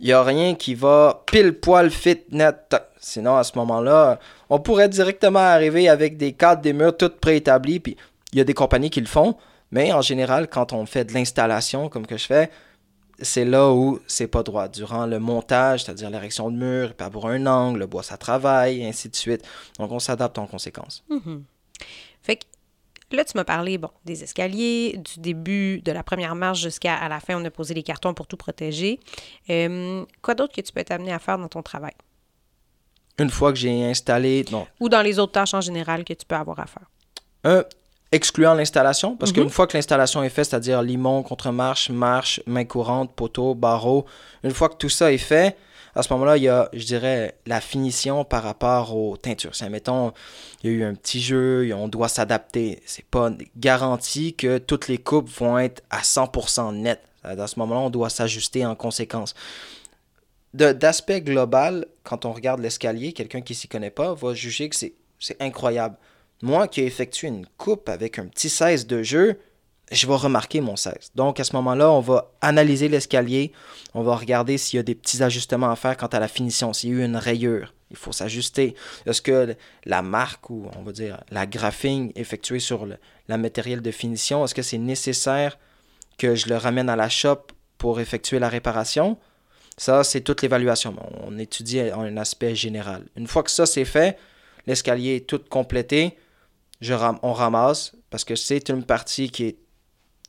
[0.00, 2.74] il n'y a rien qui va pile poil fit net.
[2.98, 4.18] Sinon, à ce moment-là,
[4.50, 7.78] on pourrait directement arriver avec des cadres, des murs toutes préétablis.
[7.78, 7.96] Puis
[8.32, 9.36] il y a des compagnies qui le font.
[9.70, 12.50] Mais en général, quand on fait de l'installation, comme que je fais,
[13.20, 14.68] c'est là où c'est pas droit.
[14.68, 18.02] Durant le montage, c'est-à-dire l'érection de mur, il peut y avoir un angle, le bois
[18.02, 19.42] ça travaille, et ainsi de suite.
[19.78, 21.04] Donc on s'adapte en conséquence.
[21.08, 21.44] Mhm.
[22.22, 22.44] Fait que
[23.12, 27.20] Là, tu m'as parlé, bon, des escaliers, du début de la première marche jusqu'à la
[27.20, 28.98] fin, on a posé les cartons pour tout protéger.
[29.48, 31.92] Euh, quoi d'autre que tu peux t'amener à faire dans ton travail?
[33.20, 36.26] Une fois que j'ai installé, non, Ou dans les autres tâches en général que tu
[36.26, 37.64] peux avoir à faire?
[38.12, 39.36] Excluant l'installation, parce Mhm.
[39.42, 44.06] qu'une fois que l'installation est faite, c'est-à-dire limon, contre-marche, marche, main courante, poteau, barreau,
[44.44, 45.56] une fois que tout ça est fait,
[45.94, 49.54] à ce moment-là, il y a, je dirais, la finition par rapport aux teintures.
[49.54, 50.12] C'est, mettons,
[50.62, 52.82] il y a eu un petit jeu, on doit s'adapter.
[52.84, 57.02] C'est pas garanti que toutes les coupes vont être à 100% nettes.
[57.24, 59.34] À ce moment-là, on doit s'ajuster en conséquence.
[60.54, 64.94] D'aspect global, quand on regarde l'escalier, quelqu'un qui s'y connaît pas va juger que c'est
[65.18, 65.96] c'est incroyable.
[66.42, 69.38] Moi qui ai effectué une coupe avec un petit 16 de jeu,
[69.92, 71.12] je vais remarquer mon 16.
[71.14, 73.52] Donc à ce moment-là, on va analyser l'escalier,
[73.94, 76.72] on va regarder s'il y a des petits ajustements à faire quant à la finition,
[76.72, 78.74] s'il y a eu une rayure, il faut s'ajuster.
[79.06, 83.90] Est-ce que la marque ou on va dire la graphing effectuée sur le matériel de
[83.90, 85.58] finition, est-ce que c'est nécessaire
[86.18, 87.46] que je le ramène à la shop
[87.78, 89.18] pour effectuer la réparation?
[89.78, 90.96] Ça, c'est toute l'évaluation.
[91.26, 93.04] On étudie un aspect général.
[93.14, 94.18] Une fois que ça c'est fait,
[94.66, 96.16] l'escalier est tout complété,
[97.22, 99.56] on ramasse parce que c'est une partie qui est,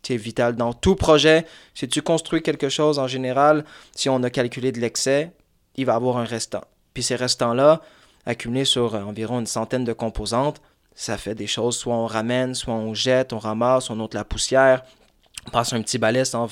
[0.09, 1.45] vitale dans tout projet.
[1.73, 5.33] Si tu construis quelque chose en général, si on a calculé de l'excès,
[5.75, 6.63] il va avoir un restant.
[6.93, 7.81] Puis ces restants-là,
[8.25, 10.61] accumulés sur euh, environ une centaine de composantes,
[10.95, 14.23] ça fait des choses, soit on ramène, soit on jette, on ramasse, on ôte la
[14.23, 14.83] poussière,
[15.45, 16.47] on passe un petit balai sans,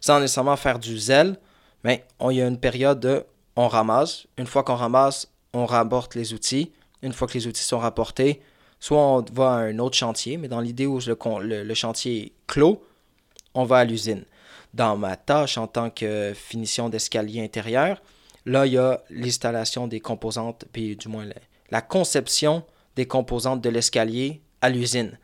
[0.00, 1.36] sans nécessairement faire du zèle.
[1.84, 4.26] Mais on- y a une période de on ramasse.
[4.36, 6.72] Une fois qu'on ramasse, on rapporte les outils.
[7.02, 8.40] Une fois que les outils sont rapportés,
[8.80, 12.26] soit on va à un autre chantier, mais dans l'idée où le, le- le chantier
[12.26, 12.82] est clos,
[13.54, 14.24] on va à l'usine.
[14.74, 18.00] Dans ma tâche en tant que finition d'escalier intérieur,
[18.46, 21.34] là, il y a l'installation des composantes, puis du moins la,
[21.70, 22.62] la conception
[22.96, 25.18] des composantes de l'escalier à l'usine.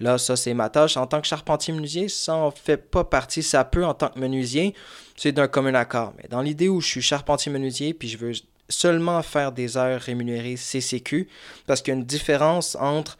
[0.00, 0.96] Là, ça, c'est ma tâche.
[0.96, 3.42] En tant que charpentier menuisier, ça en fait pas partie.
[3.44, 4.74] Ça peut en tant que menuisier,
[5.16, 6.12] c'est d'un commun accord.
[6.18, 8.32] Mais dans l'idée où je suis charpentier menuisier, puis je veux
[8.68, 11.28] seulement faire des heures rémunérées CCQ,
[11.66, 13.18] parce qu'il y a une différence entre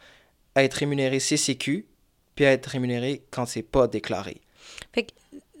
[0.55, 1.85] être rémunéré CCQ
[2.35, 4.41] puis être rémunéré quand c'est pas déclaré.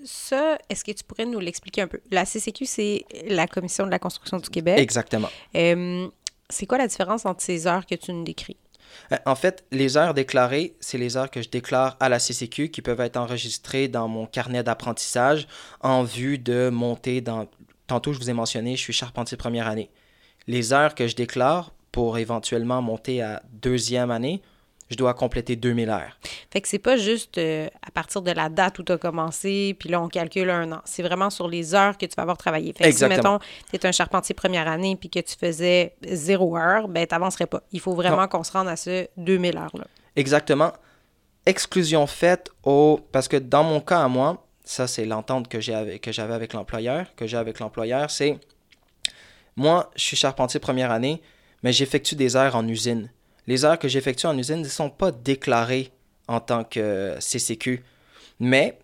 [0.03, 1.99] Ça, est-ce que tu pourrais nous l'expliquer un peu?
[2.11, 4.77] La CCQ, c'est la Commission de la construction du Québec.
[4.77, 5.29] Exactement.
[5.55, 6.07] Euh,
[6.47, 8.57] c'est quoi la différence entre ces heures que tu nous décris?
[9.11, 12.69] Euh, En fait, les heures déclarées, c'est les heures que je déclare à la CCQ
[12.69, 15.47] qui peuvent être enregistrées dans mon carnet d'apprentissage
[15.81, 17.47] en vue de monter dans...
[17.87, 19.89] Tantôt, je vous ai mentionné, je suis charpentier première année.
[20.47, 24.41] Les heures que je déclare pour éventuellement monter à deuxième année,
[24.89, 26.17] je dois compléter 2000 heures.
[26.51, 29.75] Fait que c'est pas juste euh, à partir de la date où tu as commencé,
[29.79, 30.81] puis là, on calcule un an.
[30.85, 32.73] C'est vraiment sur les heures que tu vas avoir travaillé.
[32.73, 33.39] Fait que Exactement.
[33.39, 37.05] si, mettons, tu es un charpentier première année, puis que tu faisais zéro heure, ben,
[37.07, 37.63] tu n'avancerais pas.
[37.71, 39.85] Il faut vraiment qu'on se rende à ce 2000 heures-là.
[40.15, 40.71] Exactement.
[41.45, 42.99] Exclusion faite au...
[43.11, 47.27] Parce que dans mon cas à moi, ça c'est l'entente que j'avais avec l'employeur, que
[47.27, 48.37] j'ai avec l'employeur, c'est...
[49.55, 51.21] Moi, je suis charpentier première année,
[51.63, 53.09] mais j'effectue des heures en usine.
[53.47, 55.91] Les heures que j'effectue en usine ne sont pas déclarées
[56.27, 57.83] en tant que CCQ.
[58.39, 58.77] Mais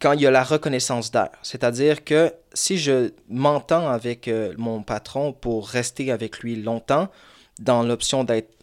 [0.00, 4.82] quand il y a la reconnaissance d'heures, c'est-à-dire que si je m'entends avec euh, mon
[4.82, 7.08] patron pour rester avec lui longtemps,
[7.58, 8.57] dans l'option d'être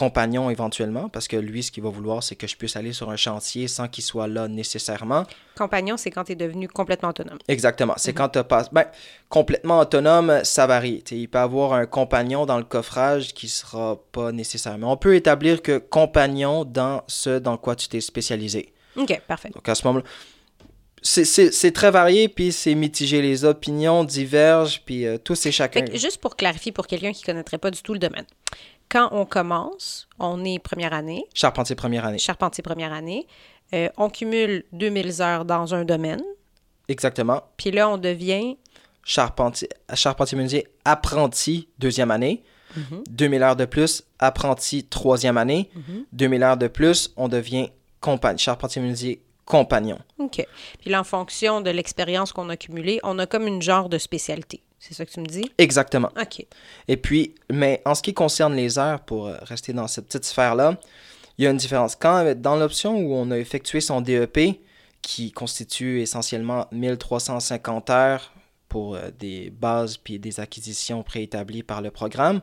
[0.00, 3.10] compagnon éventuellement, parce que lui, ce qu'il va vouloir, c'est que je puisse aller sur
[3.10, 5.24] un chantier sans qu'il soit là nécessairement.
[5.58, 7.36] Compagnon, c'est quand tu es devenu complètement autonome.
[7.48, 7.92] Exactement.
[7.98, 8.72] C'est quand tu passes.
[8.72, 8.86] Ben,
[9.28, 11.02] complètement autonome, ça varie.
[11.02, 14.90] T'sais, il peut avoir un compagnon dans le coffrage qui sera pas nécessairement.
[14.90, 18.72] On peut établir que compagnon dans ce dans quoi tu t'es spécialisé.
[18.96, 19.50] OK, parfait.
[19.50, 20.04] Donc à ce moment-là,
[21.02, 23.20] c'est- très varié, puis c'est mitigé.
[23.20, 25.80] Les opinions divergent, puis euh, tous et chacun.
[25.80, 28.24] Fait que juste pour clarifier pour quelqu'un qui ne connaîtrait pas du tout le domaine.
[28.90, 32.18] Quand on commence, on est première année, Charpentier première année.
[32.18, 33.26] charpentier première année,
[33.72, 36.22] euh, on cumule 2000 heures dans un domaine,
[36.88, 37.42] Exactement.
[37.56, 38.56] puis là, on devient
[39.04, 42.42] Charpentier, charpentier menuisier apprenti deuxième année.
[42.76, 43.02] Mhm.
[43.10, 45.70] 2000 heures de plus, apprenti troisième année.
[46.12, 49.98] 2000 heures de plus, on devient compagnon, charpentier menuisier compagnon.
[50.18, 50.46] OK.
[50.80, 53.98] Puis là, en fonction de l'expérience qu'on a cumulée, on a comme une genre de
[53.98, 54.62] spécialité.
[54.80, 55.44] C'est ça que tu me dis?
[55.58, 56.10] Exactement.
[56.20, 56.44] OK.
[56.88, 60.24] Et puis, mais en ce qui concerne les heures, pour euh, rester dans cette petite
[60.24, 60.80] sphère-là,
[61.38, 61.94] il y a une différence.
[61.96, 64.60] Quand dans l'option où on a effectué son DEP,
[65.02, 68.32] qui constitue essentiellement 1350 heures
[68.68, 72.40] pour euh, des bases puis des acquisitions préétablies par le programme,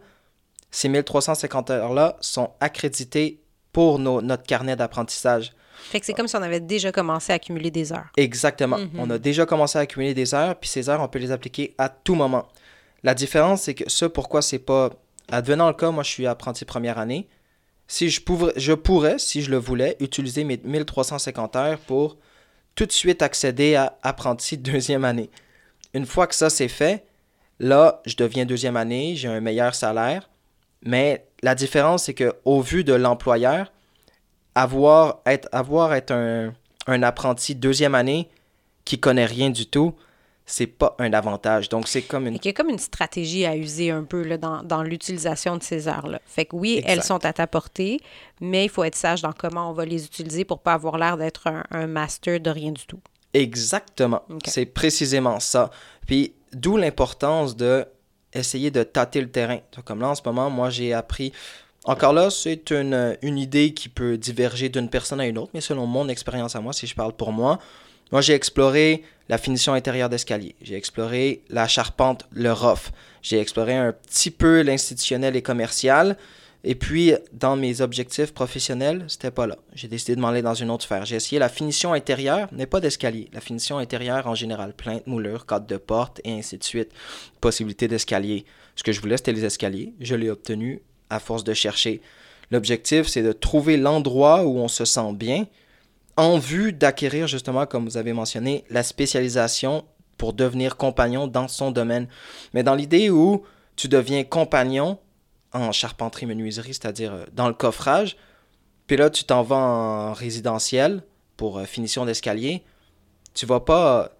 [0.71, 5.53] ces 1350 heures-là sont accréditées pour nos- notre carnet d'apprentissage.
[5.79, 8.07] Fait que c'est comme si on avait déjà commencé à accumuler des heures.
[8.17, 8.77] Exactement.
[8.77, 8.89] Mhm.
[8.97, 11.75] On a déjà commencé à accumuler des heures, puis ces heures, on peut les appliquer
[11.77, 12.47] à tout moment.
[13.03, 14.89] La différence, c'est que ce pourquoi c'est pas.
[15.29, 17.27] Advenant le cas, moi, je suis apprenti première année.
[17.87, 22.17] si je, pourrais, je pourrais, si je le voulais, utiliser mes 1350 heures pour
[22.75, 25.29] tout de suite accéder à apprenti deuxième année.
[25.93, 27.05] Une fois que ça c'est fait,
[27.59, 30.29] là, je deviens deuxième année, j'ai un meilleur salaire,
[30.81, 33.71] mais la différence, c'est qu'au vu de l'employeur,
[34.61, 36.53] avoir être, avoir être un,
[36.87, 38.29] un apprenti deuxième année
[38.85, 39.93] qui connaît rien du tout,
[40.45, 41.69] c'est pas un avantage.
[41.69, 42.35] Donc, c'est comme une.
[42.35, 45.63] Il y a comme une stratégie à user un peu là, dans, dans l'utilisation de
[45.63, 46.21] ces heures-là.
[46.25, 47.99] Fait que oui, elles sont à ta portée,
[48.39, 51.17] mais il faut être sage dans comment on va les utiliser pour pas avoir l'air
[51.17, 53.01] d'être un, un, master de rien du tout.
[53.33, 54.23] Exactement.
[54.29, 54.49] Okay.
[54.49, 55.69] C'est précisément ça.
[56.07, 57.85] Puis, d'où l'importance de
[58.33, 59.59] essayer de tâter le terrain.
[59.85, 61.33] Comme là, en ce moment, moi, j'ai appris.
[61.87, 65.61] Encore là, c'est une, une idée qui peut diverger d'une personne à une autre, mais
[65.61, 67.59] selon mon expérience à moi, si je parle pour moi,
[68.11, 70.55] moi, j'ai exploré la finition intérieure d'escalier.
[70.61, 72.91] J'ai exploré la charpente, le rough.
[73.21, 76.17] J'ai exploré un petit peu l'institutionnel et commercial.
[76.63, 79.57] Et puis, dans mes objectifs professionnels, c'était pas là.
[79.73, 81.05] J'ai décidé de m'en aller dans une autre sphère.
[81.05, 83.29] J'ai essayé la finition intérieure, mais pas d'escalier.
[83.31, 86.91] La finition intérieure en général, plainte, moulure, cadre de porte et ainsi de suite.
[87.41, 88.45] Possibilité d'escalier.
[88.75, 89.93] Ce que je voulais, c'était les escaliers.
[89.99, 92.01] Je l'ai obtenu à force de chercher.
[92.51, 95.45] L'objectif, c'est de trouver l'endroit où on se sent bien,
[96.15, 99.85] en vue d'acquérir justement, comme vous avez mentionné, la spécialisation
[100.17, 102.07] pour devenir compagnon dans son domaine.
[102.53, 103.43] Mais dans l'idée où
[103.75, 104.97] tu deviens compagnon
[105.53, 108.17] en charpenterie menuiserie, c'est-à-dire dans le coffrage,
[108.87, 111.03] puis là tu t'en vas en résidentiel
[111.35, 112.63] pour finition d'escalier,
[113.35, 114.11] tu vas pas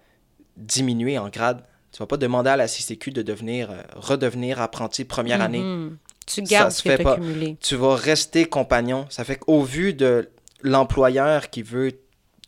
[0.56, 1.64] diminuer en grade.
[1.90, 5.60] Tu vas pas demander à la CCQ de devenir redevenir apprenti première année.
[5.62, 5.96] Mm -hmm.
[6.28, 7.56] Tu gardes ce que accumulé.
[7.60, 9.06] Tu vas rester compagnon.
[9.08, 10.28] Ça fait qu'au vu de
[10.62, 11.92] l'employeur qui veut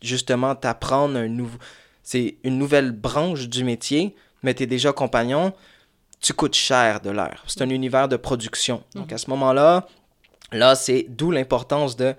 [0.01, 1.57] justement t'apprendre un nouveau
[2.03, 5.53] c'est une nouvelle branche du métier, mais tu es déjà compagnon,
[6.19, 7.43] tu coûtes cher de l'heure.
[7.47, 8.83] C'est un univers de production.
[8.95, 9.87] Donc à ce moment-là,
[10.51, 12.15] là, c'est d'où l'importance de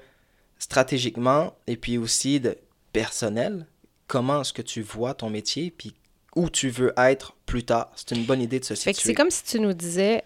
[0.59, 2.57] stratégiquement et puis aussi de
[2.93, 3.67] personnel,
[4.07, 5.95] comment est-ce que tu vois ton métier puis
[6.37, 7.91] où tu veux être plus tard.
[7.95, 8.95] C'est une bonne idée de se situer.
[8.95, 10.23] c'est comme si tu nous disais,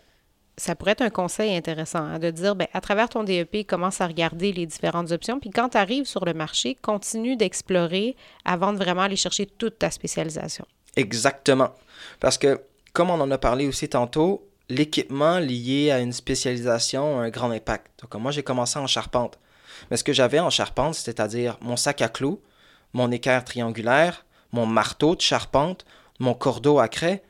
[0.59, 4.01] ça pourrait être un conseil intéressant, hein, de dire, ben, à travers ton DEP, commence
[4.01, 5.39] à regarder les différentes options.
[5.39, 9.79] Puis quand tu arrives sur le marché, continue d'explorer avant de vraiment aller chercher toute
[9.79, 10.67] ta spécialisation.
[10.97, 11.75] Exactement.
[12.21, 12.61] Parce que,
[12.95, 17.51] comme on en a parlé aussi tantôt, l'équipement lié à une spécialisation a un grand
[17.51, 17.87] impact.
[18.01, 19.39] Donc, moi, j'ai commencé en charpente.
[19.91, 22.41] Mais ce que j'avais en charpente, c'est-à-dire mon sac à clous,
[22.95, 25.85] mon équerre triangulaire, mon marteau de charpente,
[26.19, 27.23] mon cordeau à craie,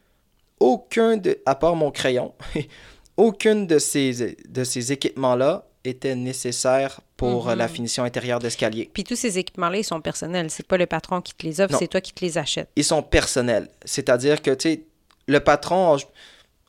[0.61, 2.33] aucun de, à part mon crayon,
[3.17, 7.55] aucune de ces, de ces équipements-là était nécessaire pour Mhm.
[7.59, 8.91] la finition intérieure d'escalier.
[8.93, 10.51] Puis tous ces équipements-là, ils sont personnels.
[10.51, 12.69] C'est pas le patron qui te les offre, c'est toi qui te les achètes.
[12.77, 13.69] Ils sont personnels.
[13.85, 14.83] C'est-à-dire que, tu sais,
[15.29, 15.97] le patron, en,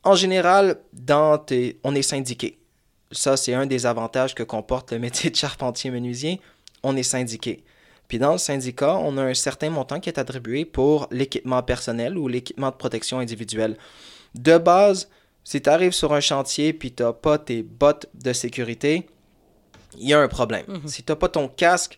[0.03, 2.57] en général, dans tes, on est syndiqué.
[3.11, 6.39] Ça, c'est un des avantages que comporte le métier de charpentier-menuisier.
[6.83, 7.63] On est syndiqué.
[8.07, 12.17] Puis dans le syndicat, on a un certain montant qui est attribué pour l'équipement personnel
[12.17, 13.77] ou l'équipement de protection individuelle.
[14.35, 15.09] De base,
[15.49, 19.07] si tu arrives sur un chantier puis tu n'as pas tes bottes de sécurité,
[19.97, 20.65] il y a un problème.
[20.67, 20.87] Mhm.
[20.87, 21.97] Si tu n'as pas ton casque,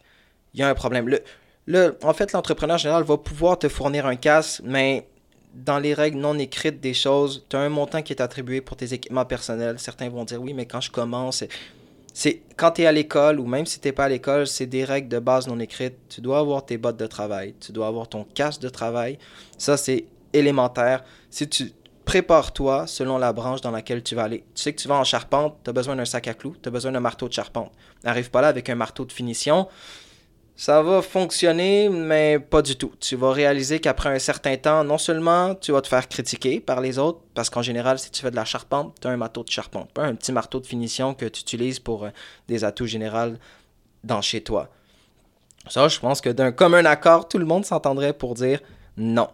[0.53, 1.07] il y a un problème.
[1.09, 1.23] Le,
[1.65, 5.07] le- en fait, l'entrepreneur général va pouvoir te fournir un casque, mais
[5.55, 8.77] dans les règles non écrites des choses, tu as un montant qui est attribué pour
[8.77, 9.79] tes équipements personnels.
[9.79, 11.49] Certains vont dire oui, mais quand je commence, c'est-
[12.13, 14.67] c'est quand tu es à l'école ou même si tu n'es pas à l'école, c'est
[14.67, 15.95] des règles de base non écrites.
[16.09, 19.17] Tu dois avoir tes bottes de travail, tu dois avoir ton casque de travail.
[19.57, 21.03] Ça, c'est élémentaire.
[21.31, 21.71] Si tu
[22.09, 24.43] prépares-toi selon la branche dans laquelle tu vas aller.
[24.55, 26.67] Tu sais que tu vas en charpente, tu as besoin d'un sac à clous, tu
[26.67, 27.71] as besoin d'un marteau de charpente.
[28.03, 29.67] N'arrive pas là avec un marteau de finition.
[30.55, 32.91] Ça va fonctionner, mais pas du tout.
[32.99, 36.81] Tu vas réaliser qu'après un certain temps, non seulement tu vas te faire critiquer par
[36.81, 39.43] les autres, parce qu'en général, si tu fais de la charpente, tu as un marteau
[39.43, 42.09] de charpente, pas un petit marteau de finition que tu utilises pour euh,
[42.47, 43.35] des atouts généraux
[44.03, 44.69] dans chez toi.
[45.67, 48.61] Ça, je pense que d'un commun accord, tout le monde s'entendrait pour dire
[48.97, 49.27] non.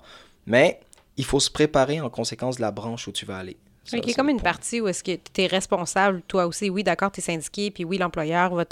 [0.46, 0.82] Mais
[1.18, 3.58] il faut se préparer en conséquence de la branche où tu vas aller.
[3.84, 4.52] Ça, Fait qu'il y a c'est comme une point.
[4.52, 6.72] partie où est-ce que tu es responsable, toi aussi.
[6.72, 8.66] Oui, d'accord, tu es syndiqué, puis oui, l'employeur va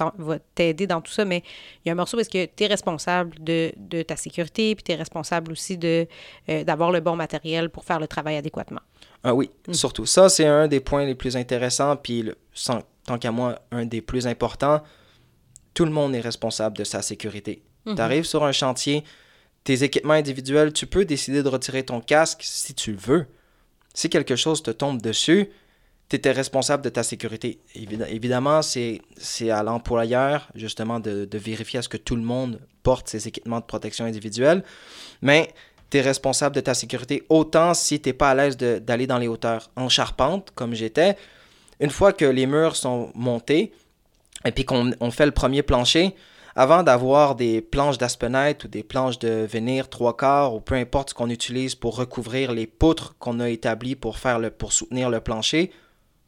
[0.55, 1.43] t'aider dans tout ça, mais
[1.85, 4.73] il y a un morceau où est-ce que tu es responsable de, de ta sécurité,
[4.73, 6.07] puis tu es responsable aussi de
[6.49, 8.81] euh, d'avoir le bon matériel pour faire le travail adéquatement.
[9.23, 10.07] Ah oui, surtout.
[10.07, 13.85] Ça, c'est un des points les plus intéressants, puis le- sans- tant qu'à moi, un
[13.85, 14.81] des plus importants.
[15.75, 17.61] Tout le monde est responsable de sa sécurité.
[17.85, 17.95] Mhm.
[17.95, 19.03] Tu arrives sur un chantier,
[19.63, 23.25] tes équipements individuels, tu peux décider de retirer ton casque si tu le veux.
[23.93, 25.49] Si quelque chose te tombe dessus,
[26.09, 27.59] tu étais responsable de ta sécurité.
[27.75, 28.99] Évid- évidemment, c'est
[29.49, 33.59] à l'employeur, justement, de, de vérifier à ce que tout le monde porte ses équipements
[33.59, 34.63] de protection individuelle.
[35.21, 35.53] Mais
[35.89, 39.19] tu es responsable de ta sécurité autant si tu n'es pas à l'aise d'aller dans
[39.19, 39.69] les hauteurs.
[39.75, 41.15] En charpente, comme j'étais,
[41.79, 43.71] une fois que les murs sont montés,
[44.43, 46.15] et puis qu'on on fait le premier plancher,
[46.55, 51.09] avant d'avoir des planches d'aspenite ou des planches de venir trois quarts ou peu importe
[51.09, 55.09] ce qu'on utilise pour recouvrir les poutres qu'on a établies pour, faire le, pour soutenir
[55.09, 55.71] le plancher,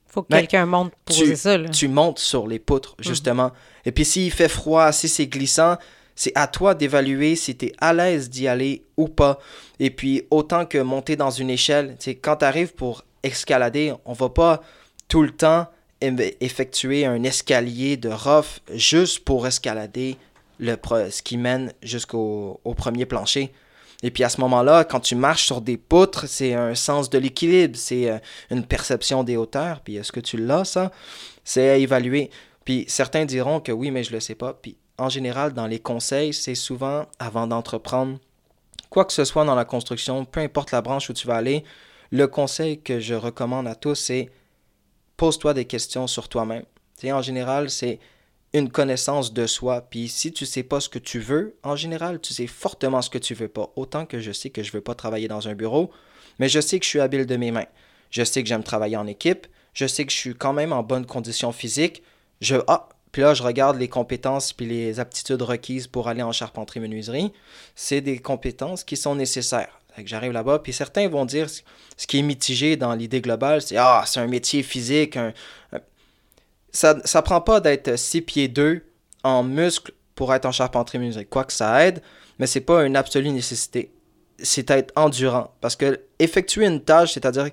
[0.07, 1.57] faut que Ben, quelqu'un monte pour tu, ça.
[1.57, 1.69] Là.
[1.69, 3.51] tu montes sur les poutres, justement.
[3.85, 5.75] Et puis s'il fait froid, si c'est glissant,
[6.15, 9.37] c'est à toi d'évaluer si tu es à l'aise d'y aller ou pas.
[9.79, 14.29] Et puis autant que monter dans une échelle, quand tu arrives pour escalader, on va
[14.29, 14.61] pas
[15.09, 15.67] tout le temps em-
[16.01, 20.17] effectuer un escalier de rough juste pour escalader
[20.59, 20.77] le,
[21.09, 23.51] ce qui mène jusqu'au au premier plancher.
[24.03, 27.17] Et puis à ce moment-là, quand tu marches sur des poutres, c'est un sens de
[27.17, 28.17] l'équilibre, c'est euh,
[28.51, 29.81] une perception des hauteurs.
[29.81, 30.91] Puis est-ce que tu l'as, ça?
[31.43, 32.29] C'est à évaluer.
[32.65, 34.53] Puis certains diront que oui, mais je le sais pas.
[34.53, 38.19] Puis en général, dans les conseils, c'est souvent avant d'entreprendre
[38.89, 41.63] quoi que ce soit dans la construction, peu importe la branche où tu vas aller,
[42.11, 44.29] le conseil que je recommande à tous, c'est
[45.17, 46.65] pose-toi des questions sur toi-même.
[47.03, 47.99] En général, c'est
[48.53, 49.81] une connaissance de soi.
[49.81, 53.09] Puis si tu sais pas ce que tu veux, en général, tu sais fortement ce
[53.09, 53.71] que tu veux pas.
[53.75, 55.91] Autant que je sais que je veux pas travailler dans un bureau,
[56.39, 57.67] mais je sais que je suis habile de mes mains.
[58.11, 59.47] Je sais que j'aime travailler en équipe.
[59.73, 62.01] Je sais que je suis quand même en bonne condition physique.
[62.39, 66.31] Je ah, puis là je regarde les compétences puis les aptitudes requises pour aller en
[66.31, 67.33] charpenterie menuiserie.
[67.75, 69.81] C'est des compétences qui sont nécessaires.
[69.97, 73.77] Que j'arrive là-bas, puis certains vont dire ce qui est mitigé dans l'idée globale, c'est
[73.77, 75.17] ah, c'est un métier physique,
[76.71, 78.83] ça ça prend pas d'être 6 pieds 2
[79.23, 81.25] en muscle pour être en charpenterie menuiserie.
[81.25, 82.01] Quoique ça aide,
[82.39, 83.91] mais c'est pas une absolue nécessité.
[84.37, 85.53] C'est être endurant.
[85.61, 87.49] Parce que effectuer une tâche, c'est-à-dire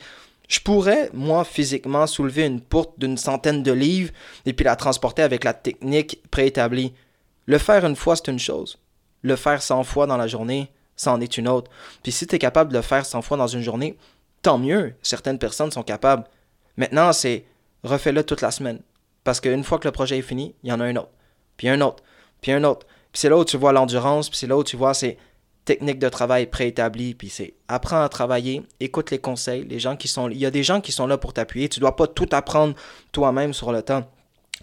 [0.48, 4.12] je pourrais, moi, physiquement, soulever une porte d'une centaine de livres
[4.44, 6.92] et puis la transporter avec la technique préétablie.
[7.46, 8.78] Le faire une fois, c'est une chose.
[9.22, 11.70] Le faire 100 fois dans la journée, c'en est une autre.
[12.02, 13.96] Puis si tu es capable de le faire 100 fois dans une journée,
[14.42, 14.94] tant mieux.
[15.02, 16.24] Certaines personnes sont capables.
[16.76, 17.44] Maintenant, c'est
[17.84, 18.80] refais-le toute la semaine.
[19.24, 21.12] Parce qu'une fois que le projet est fini, il y en a un autre.
[21.56, 22.02] Puis un autre.
[22.40, 22.86] Puis un autre.
[23.12, 24.28] Puis c'est là où tu vois l'endurance.
[24.28, 25.16] Puis c'est là où tu vois ces
[25.64, 27.14] techniques de travail préétablies.
[27.14, 30.28] Puis c'est apprends à travailler, écoute les conseils, les gens qui sont...
[30.28, 31.68] Il y a des gens qui sont là pour t'appuyer.
[31.68, 32.74] Tu dois pas tout apprendre
[33.12, 34.10] toi-même sur le temps.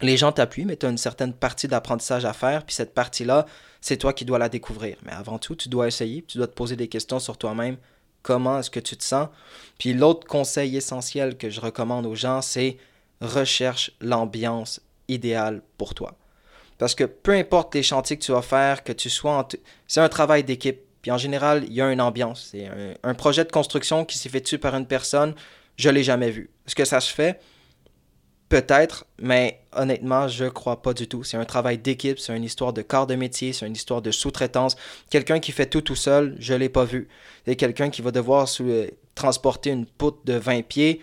[0.02, 2.64] Les gens t'appuient, mais tu as une certaine partie d'apprentissage à faire.
[2.64, 3.46] Puis cette partie-là,
[3.80, 4.96] c'est toi qui dois la découvrir.
[5.04, 6.22] Mais avant tout, tu dois essayer.
[6.22, 7.76] Tu dois te poser des questions sur toi-même.
[8.22, 9.28] Comment est-ce que tu te sens?
[9.78, 12.76] Puis l'autre conseil essentiel que je recommande aux gens, c'est
[13.20, 16.16] recherche l'ambiance idéale pour toi.
[16.78, 19.48] Parce que peu importe les chantiers que tu vas faire, que tu sois en...
[19.86, 20.80] C'est un travail d'équipe.
[21.02, 22.48] Puis en général, il y a une ambiance.
[22.50, 22.70] C'est
[23.02, 25.34] un, projet de construction qui s'est fait dessus par une personne,
[25.76, 26.50] je l'ai jamais vu.
[26.66, 27.40] Est-ce que ça se fait?
[28.50, 31.22] Peut-être, mais honnêtement, je crois pas du tout.
[31.22, 34.10] C'est un travail d'équipe, c'est une histoire de corps de métier, c'est une histoire de
[34.10, 34.76] sous-traitance.
[35.08, 37.06] Quelqu'un qui fait tout tout seul, je l'ai pas vu.
[37.46, 41.00] C'est quelqu'un qui va devoir euh, transporter une poutre de 20 pieds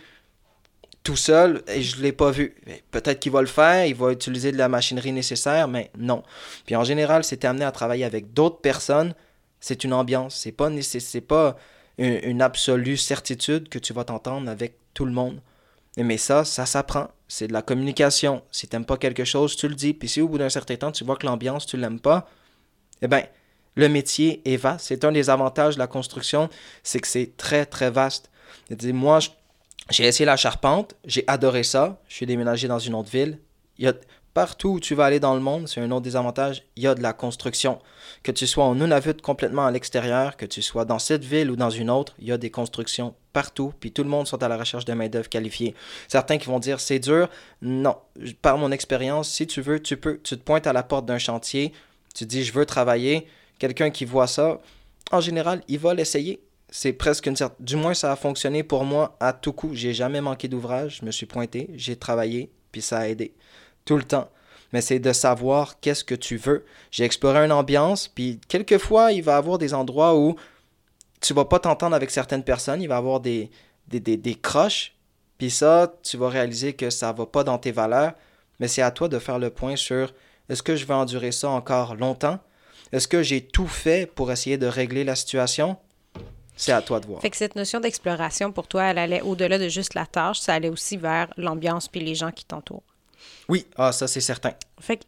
[1.04, 2.54] tout seul et je l'ai pas vu.
[2.92, 6.24] Peut-être qu'il va le faire, il va utiliser de la machinerie nécessaire, mais non.
[6.66, 9.14] Puis en général, c'est amené à travailler avec d'autres personnes,
[9.62, 10.36] c'est une ambiance.
[10.36, 10.70] C'est pas
[11.30, 11.58] pas
[11.98, 15.40] une absolue certitude que tu vas t'entendre avec tout le monde.
[15.98, 17.08] Mais ça, ça s'apprend.
[17.28, 18.44] C'est de la communication.
[18.52, 19.94] Si t'aimes pas quelque chose, tu le dis.
[19.94, 22.30] Puis si au bout d'un certain temps, tu vois que l'ambiance, tu l'aimes pas,
[23.02, 23.24] eh bien,
[23.76, 24.88] le métier est vaste.
[24.88, 26.50] C'est un des avantages de la construction,
[26.84, 28.30] c'est que c'est très, très vaste.
[28.84, 29.20] Moi,
[29.90, 32.02] j'ai essayé la charpente, j'ai adoré ça.
[32.08, 33.40] Je suis déménagé dans une autre ville.
[33.78, 33.94] Il y a,
[34.38, 36.88] partout où tu vas aller dans le monde, c'est un autre des avantages, il y
[36.88, 37.80] a de la construction.
[38.22, 41.56] Que tu sois en Nunavut complètement à l'extérieur, que tu sois dans cette ville ou
[41.56, 44.48] dans une autre, il y a des constructions partout, puis tout le monde sont à
[44.48, 45.74] la recherche de main-d'œuvre qualifiée.
[46.08, 47.32] Certains qui vont dire c'est dur.
[47.64, 47.96] Non,
[48.44, 50.20] par mon expérience, si tu veux, tu peux.
[50.24, 51.74] Tu te pointes à la porte d'un chantier,
[52.14, 53.26] tu dis je veux travailler.
[53.58, 54.62] Quelqu'un qui voit ça,
[55.12, 56.44] en général, il va l'essayer.
[56.70, 57.66] C'est presque une certaine.
[57.66, 59.72] Du moins, ça a fonctionné pour moi à tout coup.
[59.74, 61.00] J'ai jamais manqué d'ouvrage.
[61.02, 63.34] Je me suis pointé, j'ai travaillé, puis ça a aidé.
[63.88, 64.30] Tout le temps.
[64.74, 66.66] Mais c'est de savoir qu'est-ce que tu veux.
[66.92, 70.36] J'ai exploré une ambiance, puis quelquefois, il va y avoir des endroits où
[71.22, 72.82] tu vas pas t'entendre avec certaines personnes.
[72.82, 73.50] Il va y avoir des,
[73.88, 74.94] des, des, des croches.
[75.38, 78.14] Puis ça, tu vas réaliser que ça va pas dans tes valeurs.
[78.60, 80.14] Mais c'est à toi de faire le point sur
[80.50, 82.40] est-ce que je vais endurer ça encore longtemps?
[82.92, 85.78] Est-ce que j'ai tout fait pour essayer de régler la situation?
[86.56, 87.22] C'est à toi de voir.
[87.22, 90.56] Fait que cette notion d'exploration, pour toi, elle allait au-delà de juste la tâche, ça
[90.56, 92.87] allait aussi vers l'ambiance puis les gens qui t'entourent.
[93.50, 94.52] Oui, ah, ça c'est certain.
[94.80, 95.04] Fait que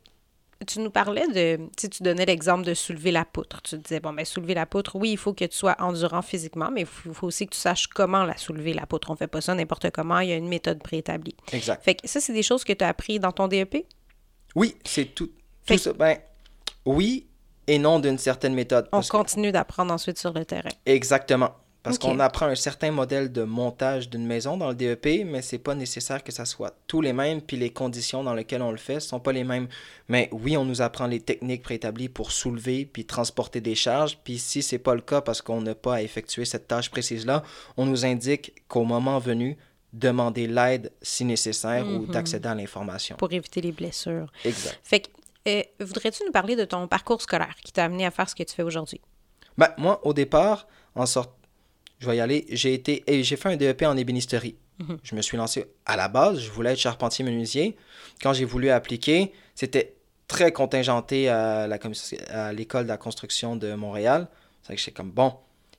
[0.67, 3.61] tu nous parlais de, tu tu donnais l'exemple de soulever la poutre.
[3.61, 6.69] Tu disais, bon, ben soulever la poutre, oui, il faut que tu sois endurant physiquement,
[6.71, 9.09] mais il faut, faut aussi que tu saches comment la soulever, la poutre.
[9.09, 11.35] On fait pas ça n'importe comment, il y a une méthode préétablie.
[11.53, 11.81] Exact.
[11.83, 13.85] Fait que ça, c'est des choses que tu as appris dans ton DEP?
[14.55, 15.31] Oui, c'est tout.
[15.63, 15.93] Fait tout ça.
[15.93, 16.17] Ben,
[16.85, 17.25] oui
[17.67, 18.89] et non d'une certaine méthode.
[18.91, 20.69] On que- continue d'apprendre ensuite sur le terrain.
[20.85, 21.51] Exactement.
[21.81, 25.59] Parce qu'on apprend un certain modèle de montage d'une maison dans le DEP, mais c'est
[25.59, 28.77] pas nécessaire que ça soit tous les mêmes, puis les conditions dans lesquelles on le
[28.77, 29.69] fait sont pas les mêmes.
[30.09, 34.39] Mais oui, on nous apprend les techniques préétablies pour soulever puis transporter des charges, puis
[34.39, 37.43] si c'est pas le cas parce qu'on n'a pas à effectuer cette tâche précise-là,
[37.77, 39.57] on nous indique qu'au moment venu,
[39.93, 42.07] demander l'aide si nécessaire ou mhm.
[42.07, 43.15] d'accéder à l'information.
[43.15, 44.31] Pour éviter les blessures.
[44.43, 44.79] Exact.
[44.83, 45.07] Fait que,
[45.47, 48.43] euh, voudrais-tu nous parler de ton parcours scolaire qui t'a amené à faire ce que
[48.43, 49.01] tu fais aujourd'hui?
[49.57, 51.31] Ben, moi, au départ, en sorte,
[51.99, 54.55] je vais y aller, j'ai été, j'ai fait un DEP en ébénisterie.
[54.79, 54.97] Mhm.
[55.03, 57.75] Je me suis lancé à la base, je voulais être charpentier menuisier.
[58.21, 59.95] Quand j'ai voulu appliquer, c'était
[60.27, 61.77] très contingenté à, la,
[62.29, 64.27] à l'école de la construction de Montréal.
[64.63, 65.33] C'est que j'étais comme, bon,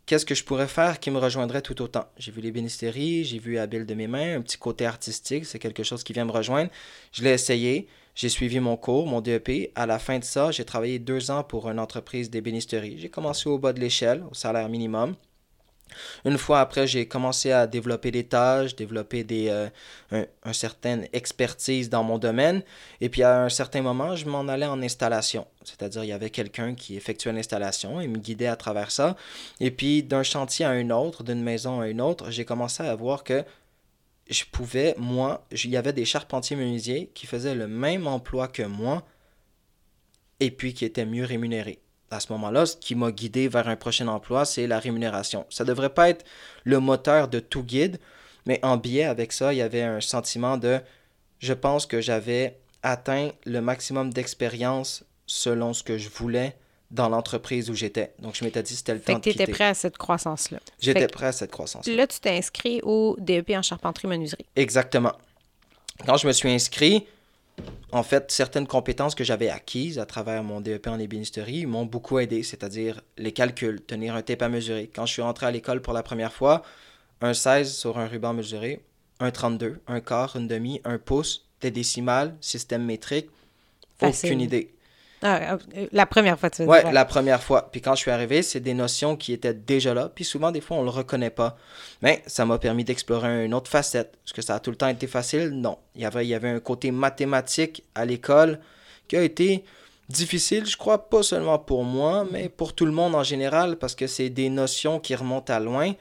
[0.05, 2.05] qu'est-ce que je pourrais faire qui me rejoindrait tout autant?
[2.19, 5.83] J'ai vu l'ébénisterie, j'ai vu Habile de mes mains, un petit côté artistique, c'est quelque
[5.83, 6.71] chose qui vient me rejoindre.
[7.13, 9.71] Je l'ai essayé, j'ai suivi mon cours, mon DEP.
[9.75, 12.99] À la fin de ça, j'ai travaillé deux ans pour une entreprise d'ébénisterie.
[12.99, 15.15] J'ai commencé au bas de l'échelle, au salaire minimum.
[16.25, 19.49] Une fois après, j'ai commencé à développer des tâches, développer des,
[20.13, 22.63] euh, certaine expertise dans mon domaine.
[23.01, 25.47] Et puis à un certain moment, je m'en allais en installation.
[25.65, 29.17] C'est-à-dire, il y avait quelqu'un qui effectuait l'installation et me guidait à travers ça.
[29.61, 32.95] Et puis d'un chantier à un autre, d'une maison à une autre, j'ai commencé à
[32.95, 33.45] voir que
[34.29, 38.63] je pouvais, moi, il y avait des charpentiers menuisiers qui faisaient le même emploi que
[38.63, 39.05] moi
[40.39, 41.81] et puis qui étaient mieux rémunérés
[42.11, 45.47] à ce moment-là, ce qui m'a guidé vers un prochain emploi, c'est la rémunération.
[45.49, 46.25] Ça ne devrait pas être
[46.65, 47.99] le moteur de tout guide,
[48.47, 50.81] mais en biais avec ça, il y avait un sentiment de
[51.39, 56.57] je pense que j'avais atteint le maximum d'expérience selon ce que je voulais
[56.91, 58.13] dans l'entreprise où j'étais.
[58.19, 59.37] Donc, je m'étais dit c'était le temps de quitter.
[59.37, 60.59] tu étais prêt à cette croissance-là.
[60.81, 61.95] J'étais prêt à cette croissance-là.
[61.95, 64.47] Là, tu t'es inscrit au DEP en charpenterie-menuiserie.
[64.57, 65.13] Exactement.
[66.05, 67.07] Quand je me suis inscrit,
[67.93, 72.19] en fait, certaines compétences que j'avais acquises à travers mon DEP en ébénisterie m'ont beaucoup
[72.19, 74.91] aidé, c'est-à-dire les calculs, tenir un tape à mesurer.
[74.95, 76.63] Quand je suis rentré à l'école pour la première fois,
[77.21, 78.81] un 16 sur un ruban mesuré,
[79.19, 83.29] un 32, un quart, une demi, un pouce, des décimales, système métrique,
[84.01, 84.73] aucune idée.
[85.23, 87.69] Ah, euh, la première fois, tu veux ouais, la première fois.
[87.71, 90.11] Puis quand je suis arrivé, c'est des notions qui étaient déjà là.
[90.15, 91.59] Puis souvent, des fois, on le reconnaît pas.
[92.01, 94.15] Mais ça m'a permis d'explorer une autre facette.
[94.27, 95.51] Est-ce que ça a tout le temps été facile?
[95.51, 95.79] Non.
[95.95, 98.61] Il y avait, il y avait un côté mathématique à l'école
[99.09, 99.65] qui a été
[100.09, 103.95] difficile, je crois, pas seulement pour moi, mais pour tout le monde en général, parce
[103.95, 105.93] que c'est des notions qui remontent à loin.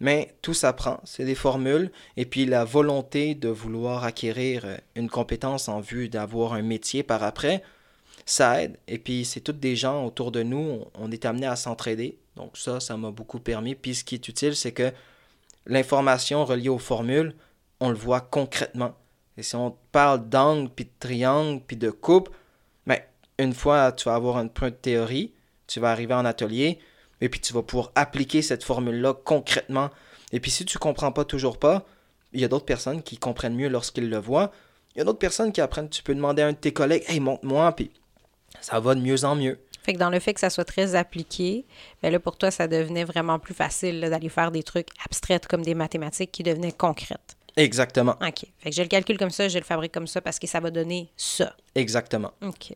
[0.00, 4.64] Mais tout s'apprend, c'est des formules, et puis la volonté de vouloir acquérir
[4.94, 7.64] une compétence en vue d'avoir un métier par après,
[8.30, 8.78] ça aide.
[8.86, 12.18] Et puis, c'est toutes des gens autour de nous, on est amené à s'entraider.
[12.36, 13.74] Donc, ça, ça m'a beaucoup permis.
[13.74, 14.92] Puis, ce qui est utile, c'est que
[15.66, 17.34] l'information reliée aux formules,
[17.80, 18.94] on le voit concrètement.
[19.36, 22.28] Et si on parle d'angle, puis de triangle, puis de coupe,
[22.86, 22.98] ben,
[23.38, 25.32] une fois, tu vas avoir un point de théorie,
[25.66, 26.78] tu vas arriver en atelier,
[27.20, 29.90] et puis tu vas pouvoir appliquer cette formule-là concrètement.
[30.32, 31.86] Et puis si tu ne comprends pas toujours pas,
[32.32, 34.52] il y a d'autres personnes qui comprennent mieux lorsqu'ils le voient.
[34.94, 35.88] Il y a d'autres personnes qui apprennent.
[35.88, 37.90] Tu peux demander à un de tes collègues, hey, montre-moi, puis
[38.60, 39.58] ça va de mieux en mieux.
[39.82, 41.64] Fait que dans le fait que ça soit très appliqué,
[42.02, 45.62] ben là, pour toi, ça devenait vraiment plus facile d'aller faire des trucs abstraits comme
[45.62, 47.37] des mathématiques qui devenaient concrètes.
[47.58, 48.14] Exactement.
[48.24, 48.46] OK.
[48.58, 50.60] Fait que je le calcule comme ça, je le fabrique comme ça parce que ça
[50.60, 51.56] va donner ça.
[51.74, 52.30] Exactement.
[52.40, 52.72] OK.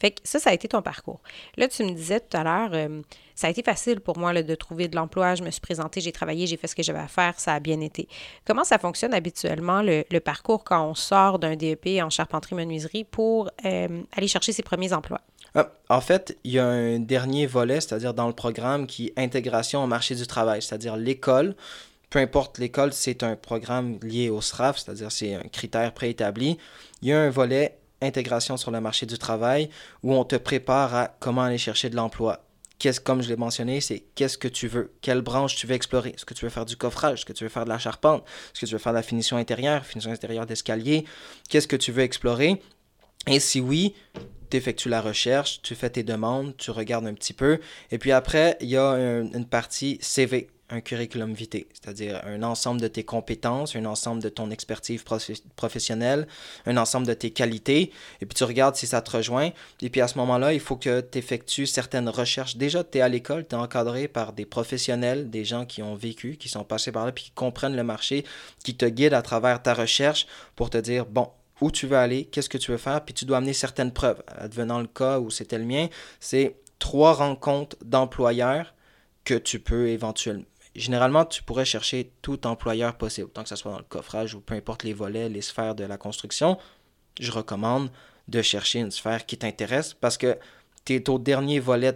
[0.00, 1.20] Fait que ça, ça a été ton parcours.
[1.56, 3.02] Là, tu me disais tout à l'heure, euh,
[3.34, 5.34] ça a été facile pour moi de trouver de l'emploi.
[5.34, 7.60] Je me suis présentée, j'ai travaillé, j'ai fait ce que j'avais à faire, ça a
[7.60, 8.08] bien été.
[8.44, 14.02] Comment ça fonctionne habituellement, le, parcours, quand on sort d'un DEP en charpenterie-menuiserie pour euh,
[14.16, 15.20] aller chercher ses premiers emplois?
[15.54, 19.18] Ah, en fait, il y a un dernier volet, c'est-à-dire dans le programme qui est
[19.18, 21.54] intégration au marché du travail, c'est-à-dire l'école
[22.12, 26.58] peu importe l'école, c'est un programme lié au SRAF, c'est-à-dire c'est un critère préétabli.
[27.00, 29.70] Il y a un volet intégration sur le marché du travail
[30.02, 32.44] où on te prépare à comment aller chercher de l'emploi.
[33.04, 36.10] Comme je l'ai mentionné, c'est qu'est-ce que tu veux, quelle branche tu veux explorer.
[36.10, 38.24] Est-ce que tu veux faire du coffrage, est-ce que tu veux faire de la charpente,
[38.52, 41.06] est-ce que tu veux faire de la finition intérieure, finition intérieure d'escalier,
[41.48, 42.60] qu'est-ce que tu veux explorer?
[43.26, 43.94] Et si oui,
[44.50, 47.58] tu effectues la recherche, tu fais tes demandes, tu regardes un petit peu.
[47.90, 52.80] Et puis après, il y a une partie CV un curriculum vitae, c'est-à-dire un ensemble
[52.80, 55.04] de tes compétences, un ensemble de ton expertise
[55.56, 56.26] professionnelle,
[56.66, 59.50] un ensemble de tes qualités, et puis tu regardes si ça te rejoint.
[59.82, 62.56] Et puis à ce moment-là, il faut que tu effectues certaines recherches.
[62.56, 65.94] Déjà, tu es à l'école, tu es encadré par des professionnels, des gens qui ont
[65.94, 68.24] vécu, qui sont passés par là, puis qui comprennent le marché,
[68.64, 71.28] qui te guident à travers ta recherche pour te dire, bon,
[71.60, 74.22] où tu veux aller, qu'est-ce que tu veux faire, puis tu dois amener certaines preuves.
[74.26, 78.74] Advenant le cas où c'était le mien, c'est trois rencontres d'employeurs
[79.24, 80.44] que tu peux éventuellement
[80.74, 84.40] généralement, tu pourrais chercher tout employeur possible, tant que ce soit dans le coffrage ou
[84.40, 86.58] peu importe les volets, les sphères de la construction.
[87.20, 87.90] Je recommande
[88.28, 90.38] de chercher une sphère qui t'intéresse parce que
[90.84, 91.94] tu es au dernier volet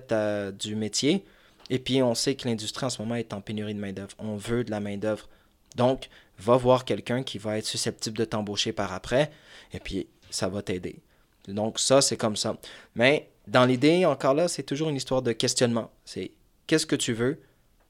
[0.58, 1.24] du métier
[1.70, 4.14] Et puis, on sait que l'industrie en ce moment est en pénurie de main-d'œuvre.
[4.18, 5.28] On veut de la main-d'œuvre.
[5.74, 6.08] Donc,
[6.38, 9.30] va voir quelqu'un qui va être susceptible de t'embaucher par après,
[9.72, 11.00] et puis ça va t'aider.
[11.48, 12.56] Donc, ça, c'est comme ça.
[12.94, 15.90] Mais dans l'idée, encore là, c'est toujours une histoire de questionnement.
[16.04, 16.32] C'est
[16.66, 17.40] qu'est-ce que tu veux,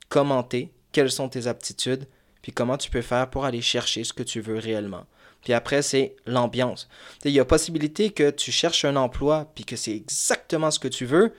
[0.08, 2.06] commenter, quelles sont tes aptitudes,
[2.40, 5.04] puis comment tu peux faire pour aller chercher ce que tu veux réellement.
[5.42, 6.88] Puis après, c'est l'ambiance.
[7.22, 10.88] Il y a possibilité que tu cherches un emploi, puis que c'est exactement ce que
[10.88, 11.34] tu veux,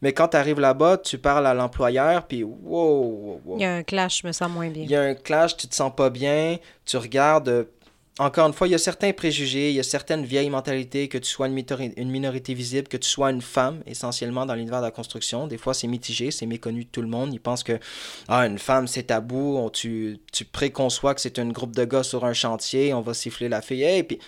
[0.00, 3.66] mais quand tu arrives là-bas, tu parles à l'employeur, puis wow, wow, wow, Il y
[3.66, 4.84] a un clash, je me sens moins bien.
[4.84, 7.66] Il y a un clash, tu te sens pas bien, tu regardes.
[8.20, 11.18] Encore une fois, il y a certains préjugés, il y a certaines vieilles mentalités, que
[11.18, 14.90] tu sois une, minorité visible, que tu sois une femme, essentiellement dans l'univers de la
[14.90, 15.46] construction.
[15.46, 17.32] Des fois, c'est mitigé, c'est méconnu de tout le monde.
[17.32, 17.78] Ils pensent que
[18.26, 22.02] ah, une femme, c'est tabou, on- tu, tu préconçois que c'est un groupe de gars
[22.02, 23.84] sur un chantier, on va siffler la fille.
[23.84, 24.18] Hey, puis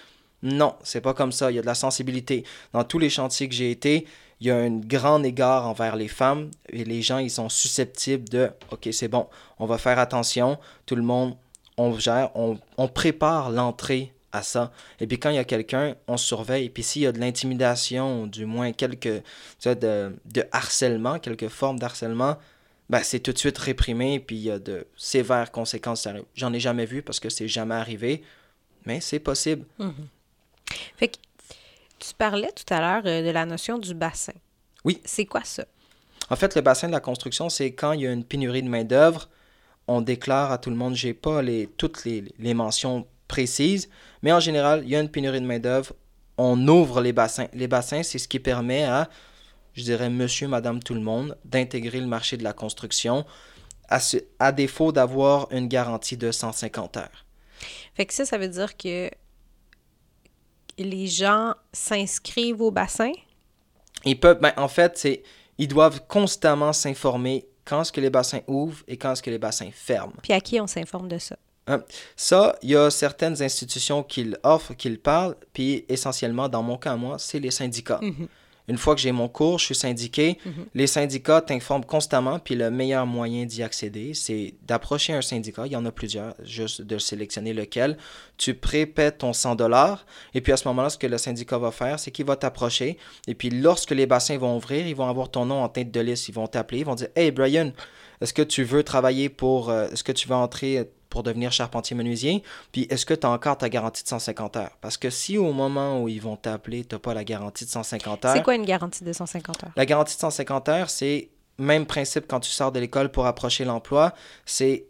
[0.42, 1.50] non, c'est pas comme ça.
[1.50, 2.44] Il y a de la sensibilité.
[2.72, 4.06] Dans tous les chantiers que j'ai été,
[4.40, 8.28] il y a un grand égard envers les femmes et les gens, ils sont susceptibles
[8.28, 9.26] de OK, c'est bon,
[9.58, 11.34] on va faire attention, tout le monde,
[11.80, 14.70] on gère, on, on prépare l'entrée à ça.
[15.00, 16.66] Et puis quand il y a quelqu'un, on surveille.
[16.66, 19.22] Et puis s'il y a de l'intimidation, du moins quelques tu
[19.58, 22.36] sais, de, de harcèlement, quelques formes d'harcèlement,
[22.90, 26.08] ben, c'est tout de suite réprimé, puis il y a de sévères conséquences.
[26.34, 28.22] J'en ai jamais vu parce que c'est jamais arrivé,
[28.84, 29.64] mais c'est possible.
[30.96, 31.16] Fait que
[31.98, 34.32] tu parlais tout à l'heure euh, de la notion du bassin.
[34.84, 35.00] Oui.
[35.04, 35.64] C'est quoi ça?
[36.30, 38.68] En fait, le bassin de la construction, c'est quand il y a une pénurie de
[38.68, 39.28] main-d'œuvre,
[39.90, 43.88] on déclare à tout le monde, j'ai pas les, toutes les, les mentions précises,
[44.22, 45.92] mais en général, il y a une pénurie de main-d'œuvre,
[46.38, 47.48] on ouvre les bassins.
[47.52, 49.08] Les bassins, c'est ce qui permet à,
[49.74, 53.24] je dirais, monsieur, madame, tout le monde, d'intégrer le marché de la construction,
[53.88, 57.24] à, ce- à défaut d'avoir une garantie de 150 heures.
[57.94, 59.10] Fait que ça, ça veut dire que
[60.78, 63.12] les gens s'inscrivent au bassin?
[64.04, 65.22] Ils peuvent, ben, en fait, c'est,
[65.58, 69.38] ils doivent constamment s'informer quand est-ce que les bassins ouvrent et quand est-ce que les
[69.38, 70.12] bassins ferment.
[70.24, 71.36] Puis à qui on s'informe de ça?
[72.16, 76.76] Ça, il y a certaines institutions qui l'offrent, qui le parlent, puis essentiellement, dans mon
[76.76, 78.00] cas, moi, c'est les syndicats.
[78.02, 78.26] Mhm.
[78.68, 80.66] Une fois que j'ai mon cours, je suis syndiqué, Mhm.
[80.74, 85.72] les syndicats t'informent constamment, puis le meilleur moyen d'y accéder, c'est d'approcher un syndicat, il
[85.72, 87.96] y en a plusieurs, juste de sélectionner lequel.
[88.36, 91.70] Tu prépaies ton 100 dollars, et puis à ce moment-là, ce que le syndicat va
[91.72, 92.96] faire, c'est qu'il va t'approcher,
[93.26, 96.00] et puis lorsque les bassins vont ouvrir, ils vont avoir ton nom en tête de
[96.00, 97.72] liste, ils vont t'appeler, ils vont dire «Hey Brian,
[98.20, 99.70] est-ce que tu veux travailler pour...
[99.70, 102.42] euh, est-ce que tu veux entrer pour devenir charpentier menuisier?
[102.72, 104.78] Puis est-ce que tu as encore ta garantie de 150 heures?
[104.80, 107.70] Parce que si au moment où ils vont t'appeler, tu n'as pas la garantie de
[107.70, 108.36] 150 heures...
[108.36, 109.70] C'est quoi une garantie de 150 heures?
[109.76, 113.64] La garantie de 150 heures, c'est même principe quand tu sors de l'école pour approcher
[113.66, 114.14] l'emploi.
[114.46, 114.86] C'est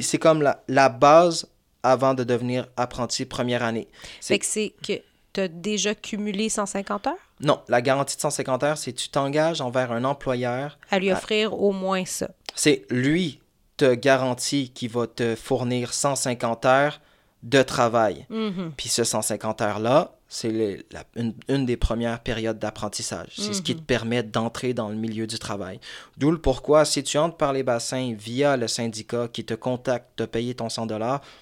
[0.00, 1.46] c'est comme la, la base
[1.82, 3.86] avant de devenir apprenti première année.
[4.20, 5.02] C'est- Fait que c'est que
[5.34, 7.14] tu as déjà cumulé 150 heures?
[7.40, 10.78] Non, la garantie de 150 heures, c'est tu t'engages envers un employeur.
[10.90, 12.30] à lui offrir au moins ça.
[12.54, 13.40] C'est lui
[13.78, 17.00] te garantit qu'il va te fournir 150 heures
[17.42, 18.26] de travail.
[18.28, 18.72] Mhm.
[18.76, 20.84] Puis ce 150 heures-là, c'est
[21.16, 23.30] une, une des premières périodes d'apprentissage.
[23.38, 25.80] C'est ce qui te permet d'entrer dans le milieu du travail.
[26.18, 30.16] D'où le pourquoi, si tu entres par les bassins via le syndicat qui te contacte,
[30.16, 30.86] te payer ton 100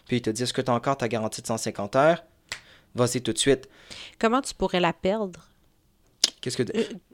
[0.07, 2.23] puis il te dit est-ce que tu as encore ta garantie de 150 heures,
[2.95, 3.69] vas-y tout de suite.
[4.21, 5.41] Comment tu pourrais la perdre?
[6.41, 6.65] Qu'est-ce que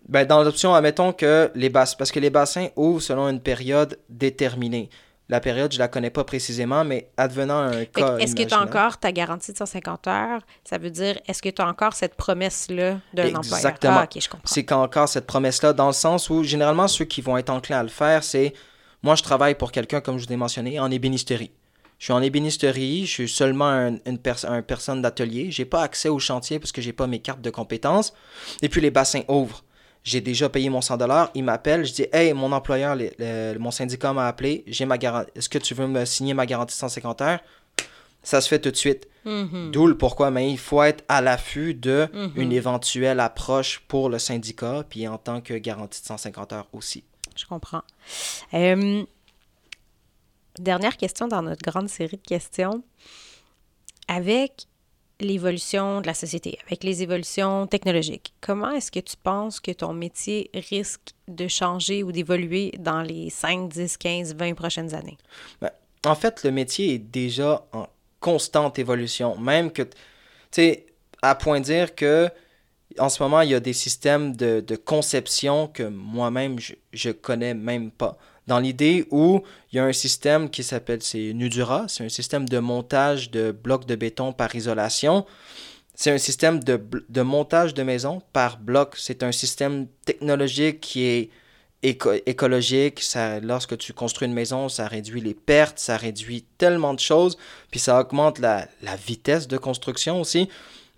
[0.09, 3.99] ben, dans l'option, admettons que les bassins, parce que les bassins ouvrent selon une période
[4.11, 4.91] déterminée.
[5.33, 8.18] La période, je la connais pas précisément, mais advenant un cas.
[8.18, 10.43] Est-ce que tu as encore ta garantie de 150 heures?
[10.62, 13.57] Ça veut dire, est-ce que tu as encore cette promesse-là d'un employeur?
[13.57, 13.97] Exactement.
[14.01, 14.47] Ah, OK, je comprends.
[14.47, 17.83] c'est qu'encore cette promesse-là, dans le sens où généralement ceux qui vont être enclins à
[17.83, 18.53] le faire, c'est
[19.03, 21.51] moi je travaille pour quelqu'un, comme je vous ai mentionné, en ébénisterie.
[21.99, 25.83] Je suis en ébénisterie, je suis seulement un, une pers- un personne d'atelier, j'ai pas
[25.83, 28.12] accès au chantier parce que j'ai pas mes cartes de compétences.
[28.61, 29.64] Et puis les bassins ouvrent.
[30.05, 30.99] J'ai déjà payé mon 100
[31.35, 34.99] il m'appelle, je dis Hey, mon employeur, le- le- mon syndicat m'a appelé, j'ai ma
[34.99, 35.31] garantie.
[35.37, 37.41] Est-ce que tu veux me signer ma garantie de 150 heures?
[38.25, 39.09] Ça se fait tout de suite.
[39.25, 39.71] Mhm.
[39.73, 42.33] D'où le pourquoi, mais il faut être à l'affût de Mhm.
[42.37, 47.05] une éventuelle approche pour le syndicat, puis en tant que garantie de 150 heures aussi.
[47.37, 47.83] Je comprends.
[48.55, 49.05] Euh,
[50.59, 52.83] dernière question dans notre grande série de questions.
[54.09, 54.67] Avec
[55.23, 59.93] l'évolution de la société, avec les évolutions technologiques, comment est-ce que tu penses que ton
[59.93, 65.18] métier risque de changer ou d'évoluer dans les 5, 10, 15, 20 prochaines années?
[66.05, 67.87] En fait, le métier est déjà en
[68.20, 69.91] constante évolution, même que, tu
[70.51, 70.87] sais,
[71.23, 72.29] à point dire que
[72.99, 77.11] en ce moment, il y a des systèmes de, de conception que moi-même, je, je
[77.11, 78.18] connais même pas.
[78.47, 82.49] Dans l'idée où il y a un système qui s'appelle, c'est Nudura, c'est un système
[82.49, 85.24] de montage de blocs de béton par isolation.
[85.95, 88.95] C'est un système de, montage de maison par bloc.
[88.99, 91.30] C'est un système technologique qui est
[91.82, 97.01] écologique, ça, lorsque tu construis une maison, ça réduit les pertes, ça réduit tellement de
[97.01, 97.36] choses,
[97.72, 100.49] puis ça augmente la, la vitesse de construction aussi.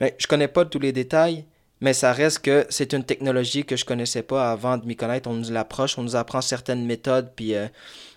[0.01, 1.45] Mais je connais pas tous les détails,
[1.85, 5.29] mais ça reste que c'est une technologie que je connaissais pas avant de m'y connaître.
[5.29, 7.69] On nous l'approche, on nous apprend certaines méthodes puis euh,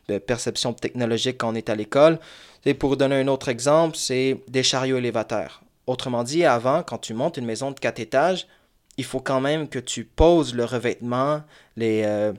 [0.08, 2.18] de perception technologique quand on est à l'école.
[2.64, 5.64] Et pour donner un autre exemple, c'est des chariots élévateurs.
[5.86, 8.48] Autrement dit, avant, quand tu montes une maison de quatre étages,
[8.96, 11.42] il faut quand même que tu poses le revêtement,
[11.82, 12.32] euh,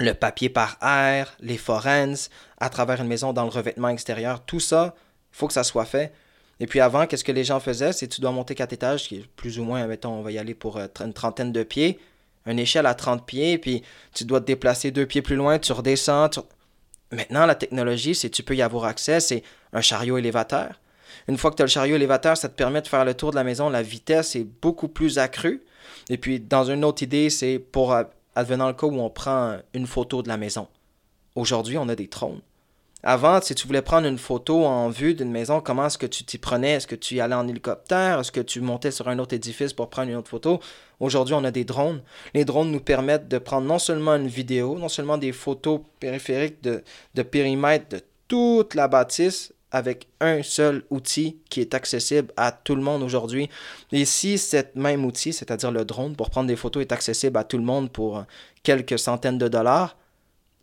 [0.00, 4.44] le papier par air, les forenses, à travers une maison dans le revêtement extérieur.
[4.44, 4.96] Tout ça,
[5.32, 6.12] il faut que ça soit fait.
[6.58, 7.92] Et puis avant, qu'est-ce que les gens faisaient?
[7.92, 10.38] C'est tu dois monter quatre étages, qui est plus ou moins, mettons, on va y
[10.38, 11.98] aller pour euh, une trentaine de pieds,
[12.46, 13.82] une échelle à 30 pieds, puis
[14.14, 16.30] tu dois te déplacer deux pieds plus loin, tu redescends.
[17.12, 19.42] Maintenant, la technologie, c'est tu peux y avoir accès, c'est
[19.72, 20.80] un chariot élévateur.
[21.28, 23.30] Une fois que tu as le chariot élévateur, ça te permet de faire le tour
[23.30, 25.62] de la maison, la vitesse est beaucoup plus accrue.
[26.08, 28.04] Et puis, dans une autre idée, c'est pour, euh,
[28.34, 30.68] advenant le cas où on prend une photo de la maison.
[31.34, 32.40] Aujourd'hui, on a des trônes.
[33.02, 36.24] Avant, si tu voulais prendre une photo en vue d'une maison, comment est-ce que tu
[36.24, 36.72] t'y prenais?
[36.72, 38.18] Est-ce que tu y allais en hélicoptère?
[38.18, 40.60] Est-ce que tu montais sur un autre édifice pour prendre une autre photo?
[40.98, 42.02] Aujourd'hui, on a des drones.
[42.34, 46.62] Les drones nous permettent de prendre non seulement une vidéo, non seulement des photos périphériques
[46.62, 46.82] de,
[47.14, 52.74] de périmètre de toute la bâtisse avec un seul outil qui est accessible à tout
[52.74, 53.50] le monde aujourd'hui.
[53.92, 57.44] Et si cet même outil, c'est-à-dire le drone pour prendre des photos, est accessible à
[57.44, 58.24] tout le monde pour
[58.62, 59.96] quelques centaines de dollars,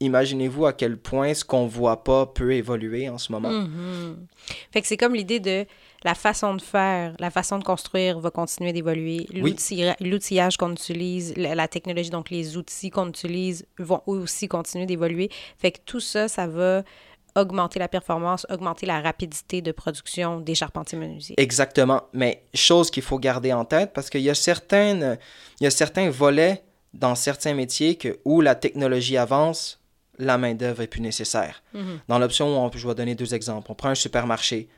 [0.04, 3.50] imaginez-vous à quel point ce qu'on voit pas peut évoluer en ce moment?
[3.50, 4.16] Mm-hmm.
[4.72, 5.66] Fait que c'est comme l'idée de
[6.04, 9.28] la façon de faire, la façon de construire va continuer d'évoluer.
[10.00, 15.30] L'outillage qu'on utilise, la, technologie, donc les outils qu'on utilise vont aussi continuer d'évoluer.
[15.58, 16.84] Fait que tout ça, ça va
[17.36, 21.36] augmenter la performance, augmenter la rapidité de production des charpentiers menuisiers.
[21.38, 22.04] Exactement.
[22.14, 25.18] Mais chose qu'il faut garder en tête parce qu'il y a certaines,
[25.60, 29.83] il y a certains volets dans certains métiers que, où la technologie avance,
[30.20, 31.64] la main-d'œuvre est plus nécessaire.
[31.74, 32.00] Mhm.
[32.08, 33.72] Dans l'option où je vais donner deux exemples.
[33.72, 34.70] On prend un supermarché.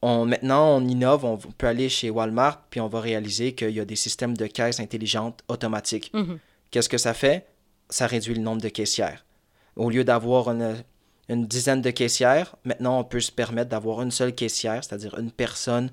[0.00, 3.80] On, maintenant, on innove, on peut aller chez Walmart, puis on va réaliser qu'il y
[3.80, 6.10] a des systèmes de caisse intelligentes automatiques.
[6.14, 6.38] Mhm.
[6.70, 7.46] Qu'est-ce que ça fait?
[7.90, 9.24] Ça réduit le nombre de caissières.
[9.74, 10.76] Au lieu d'avoir une,
[11.28, 15.30] une, dizaine de caissières, maintenant on peut se permettre d'avoir une seule caissière, c'est-à-dire une
[15.30, 15.90] personne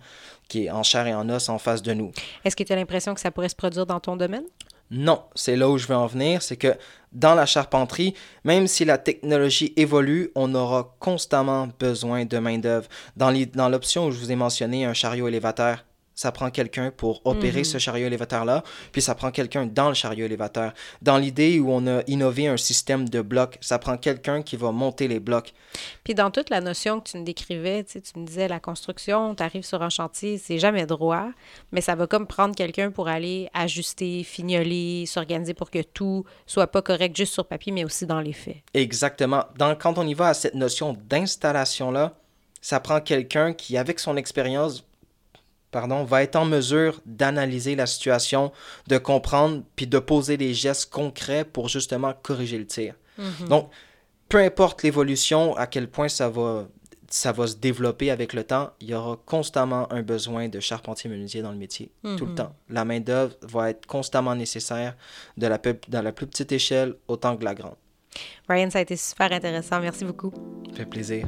[0.49, 2.11] qui est en chair et en os en face de nous.
[2.43, 4.43] Est-ce que tu as l'impression que ça pourrait se produire dans ton domaine?
[4.91, 6.75] Non, c'est là où je veux en venir, c'est que
[7.11, 8.13] dans la charpenterie,
[8.43, 12.87] même si la technologie évolue, on aura constamment besoin de main-d'œuvre.
[13.15, 15.85] Dans l'option où je vous ai mentionné un chariot élévateur,
[16.15, 17.65] ça prend quelqu'un pour opérer mhm.
[17.65, 20.73] ce chariot élévateur-là, puis ça prend quelqu'un dans le chariot élévateur.
[21.01, 24.71] Dans l'idée où on a innové un système de blocs, ça prend quelqu'un qui va
[24.71, 25.53] monter les blocs.
[26.03, 29.35] Puis dans toute la notion que tu me décrivais, tu, tu me disais la construction,
[29.35, 31.27] tu arrives sur un chantier, c'est jamais droit,
[31.71, 36.67] mais ça va comme prendre quelqu'un pour aller ajuster, fignoler, s'organiser pour que tout soit
[36.67, 38.57] pas correct juste sur papier, mais aussi dans les faits.
[38.73, 39.45] Exactement.
[39.57, 42.13] Dans, quand on y va à cette notion d'installation-là,
[42.61, 44.83] ça prend quelqu'un qui, avec son expérience,
[45.75, 48.53] pardon, va être en mesure d'analyser la situation,
[48.87, 52.93] de comprendre, puis de poser des gestes concrets pour justement corriger le tir.
[53.17, 53.49] Mhm.
[53.49, 53.69] Donc,
[54.29, 56.69] peu importe l'évolution, à quel point ça va,
[57.09, 61.09] ça va se développer avec le temps, il y aura constamment un besoin de charpentier
[61.09, 62.35] menuisier dans le métier, tout le mhm.
[62.35, 62.55] temps.
[62.69, 64.95] La main-d'œuvre va être constamment nécessaire
[65.35, 65.59] de la,
[65.89, 67.75] dans la plus petite échelle autant que la grande.
[68.47, 69.81] Ryan, ça a été super intéressant.
[69.81, 70.31] Merci beaucoup.
[70.69, 71.27] Ça fait plaisir.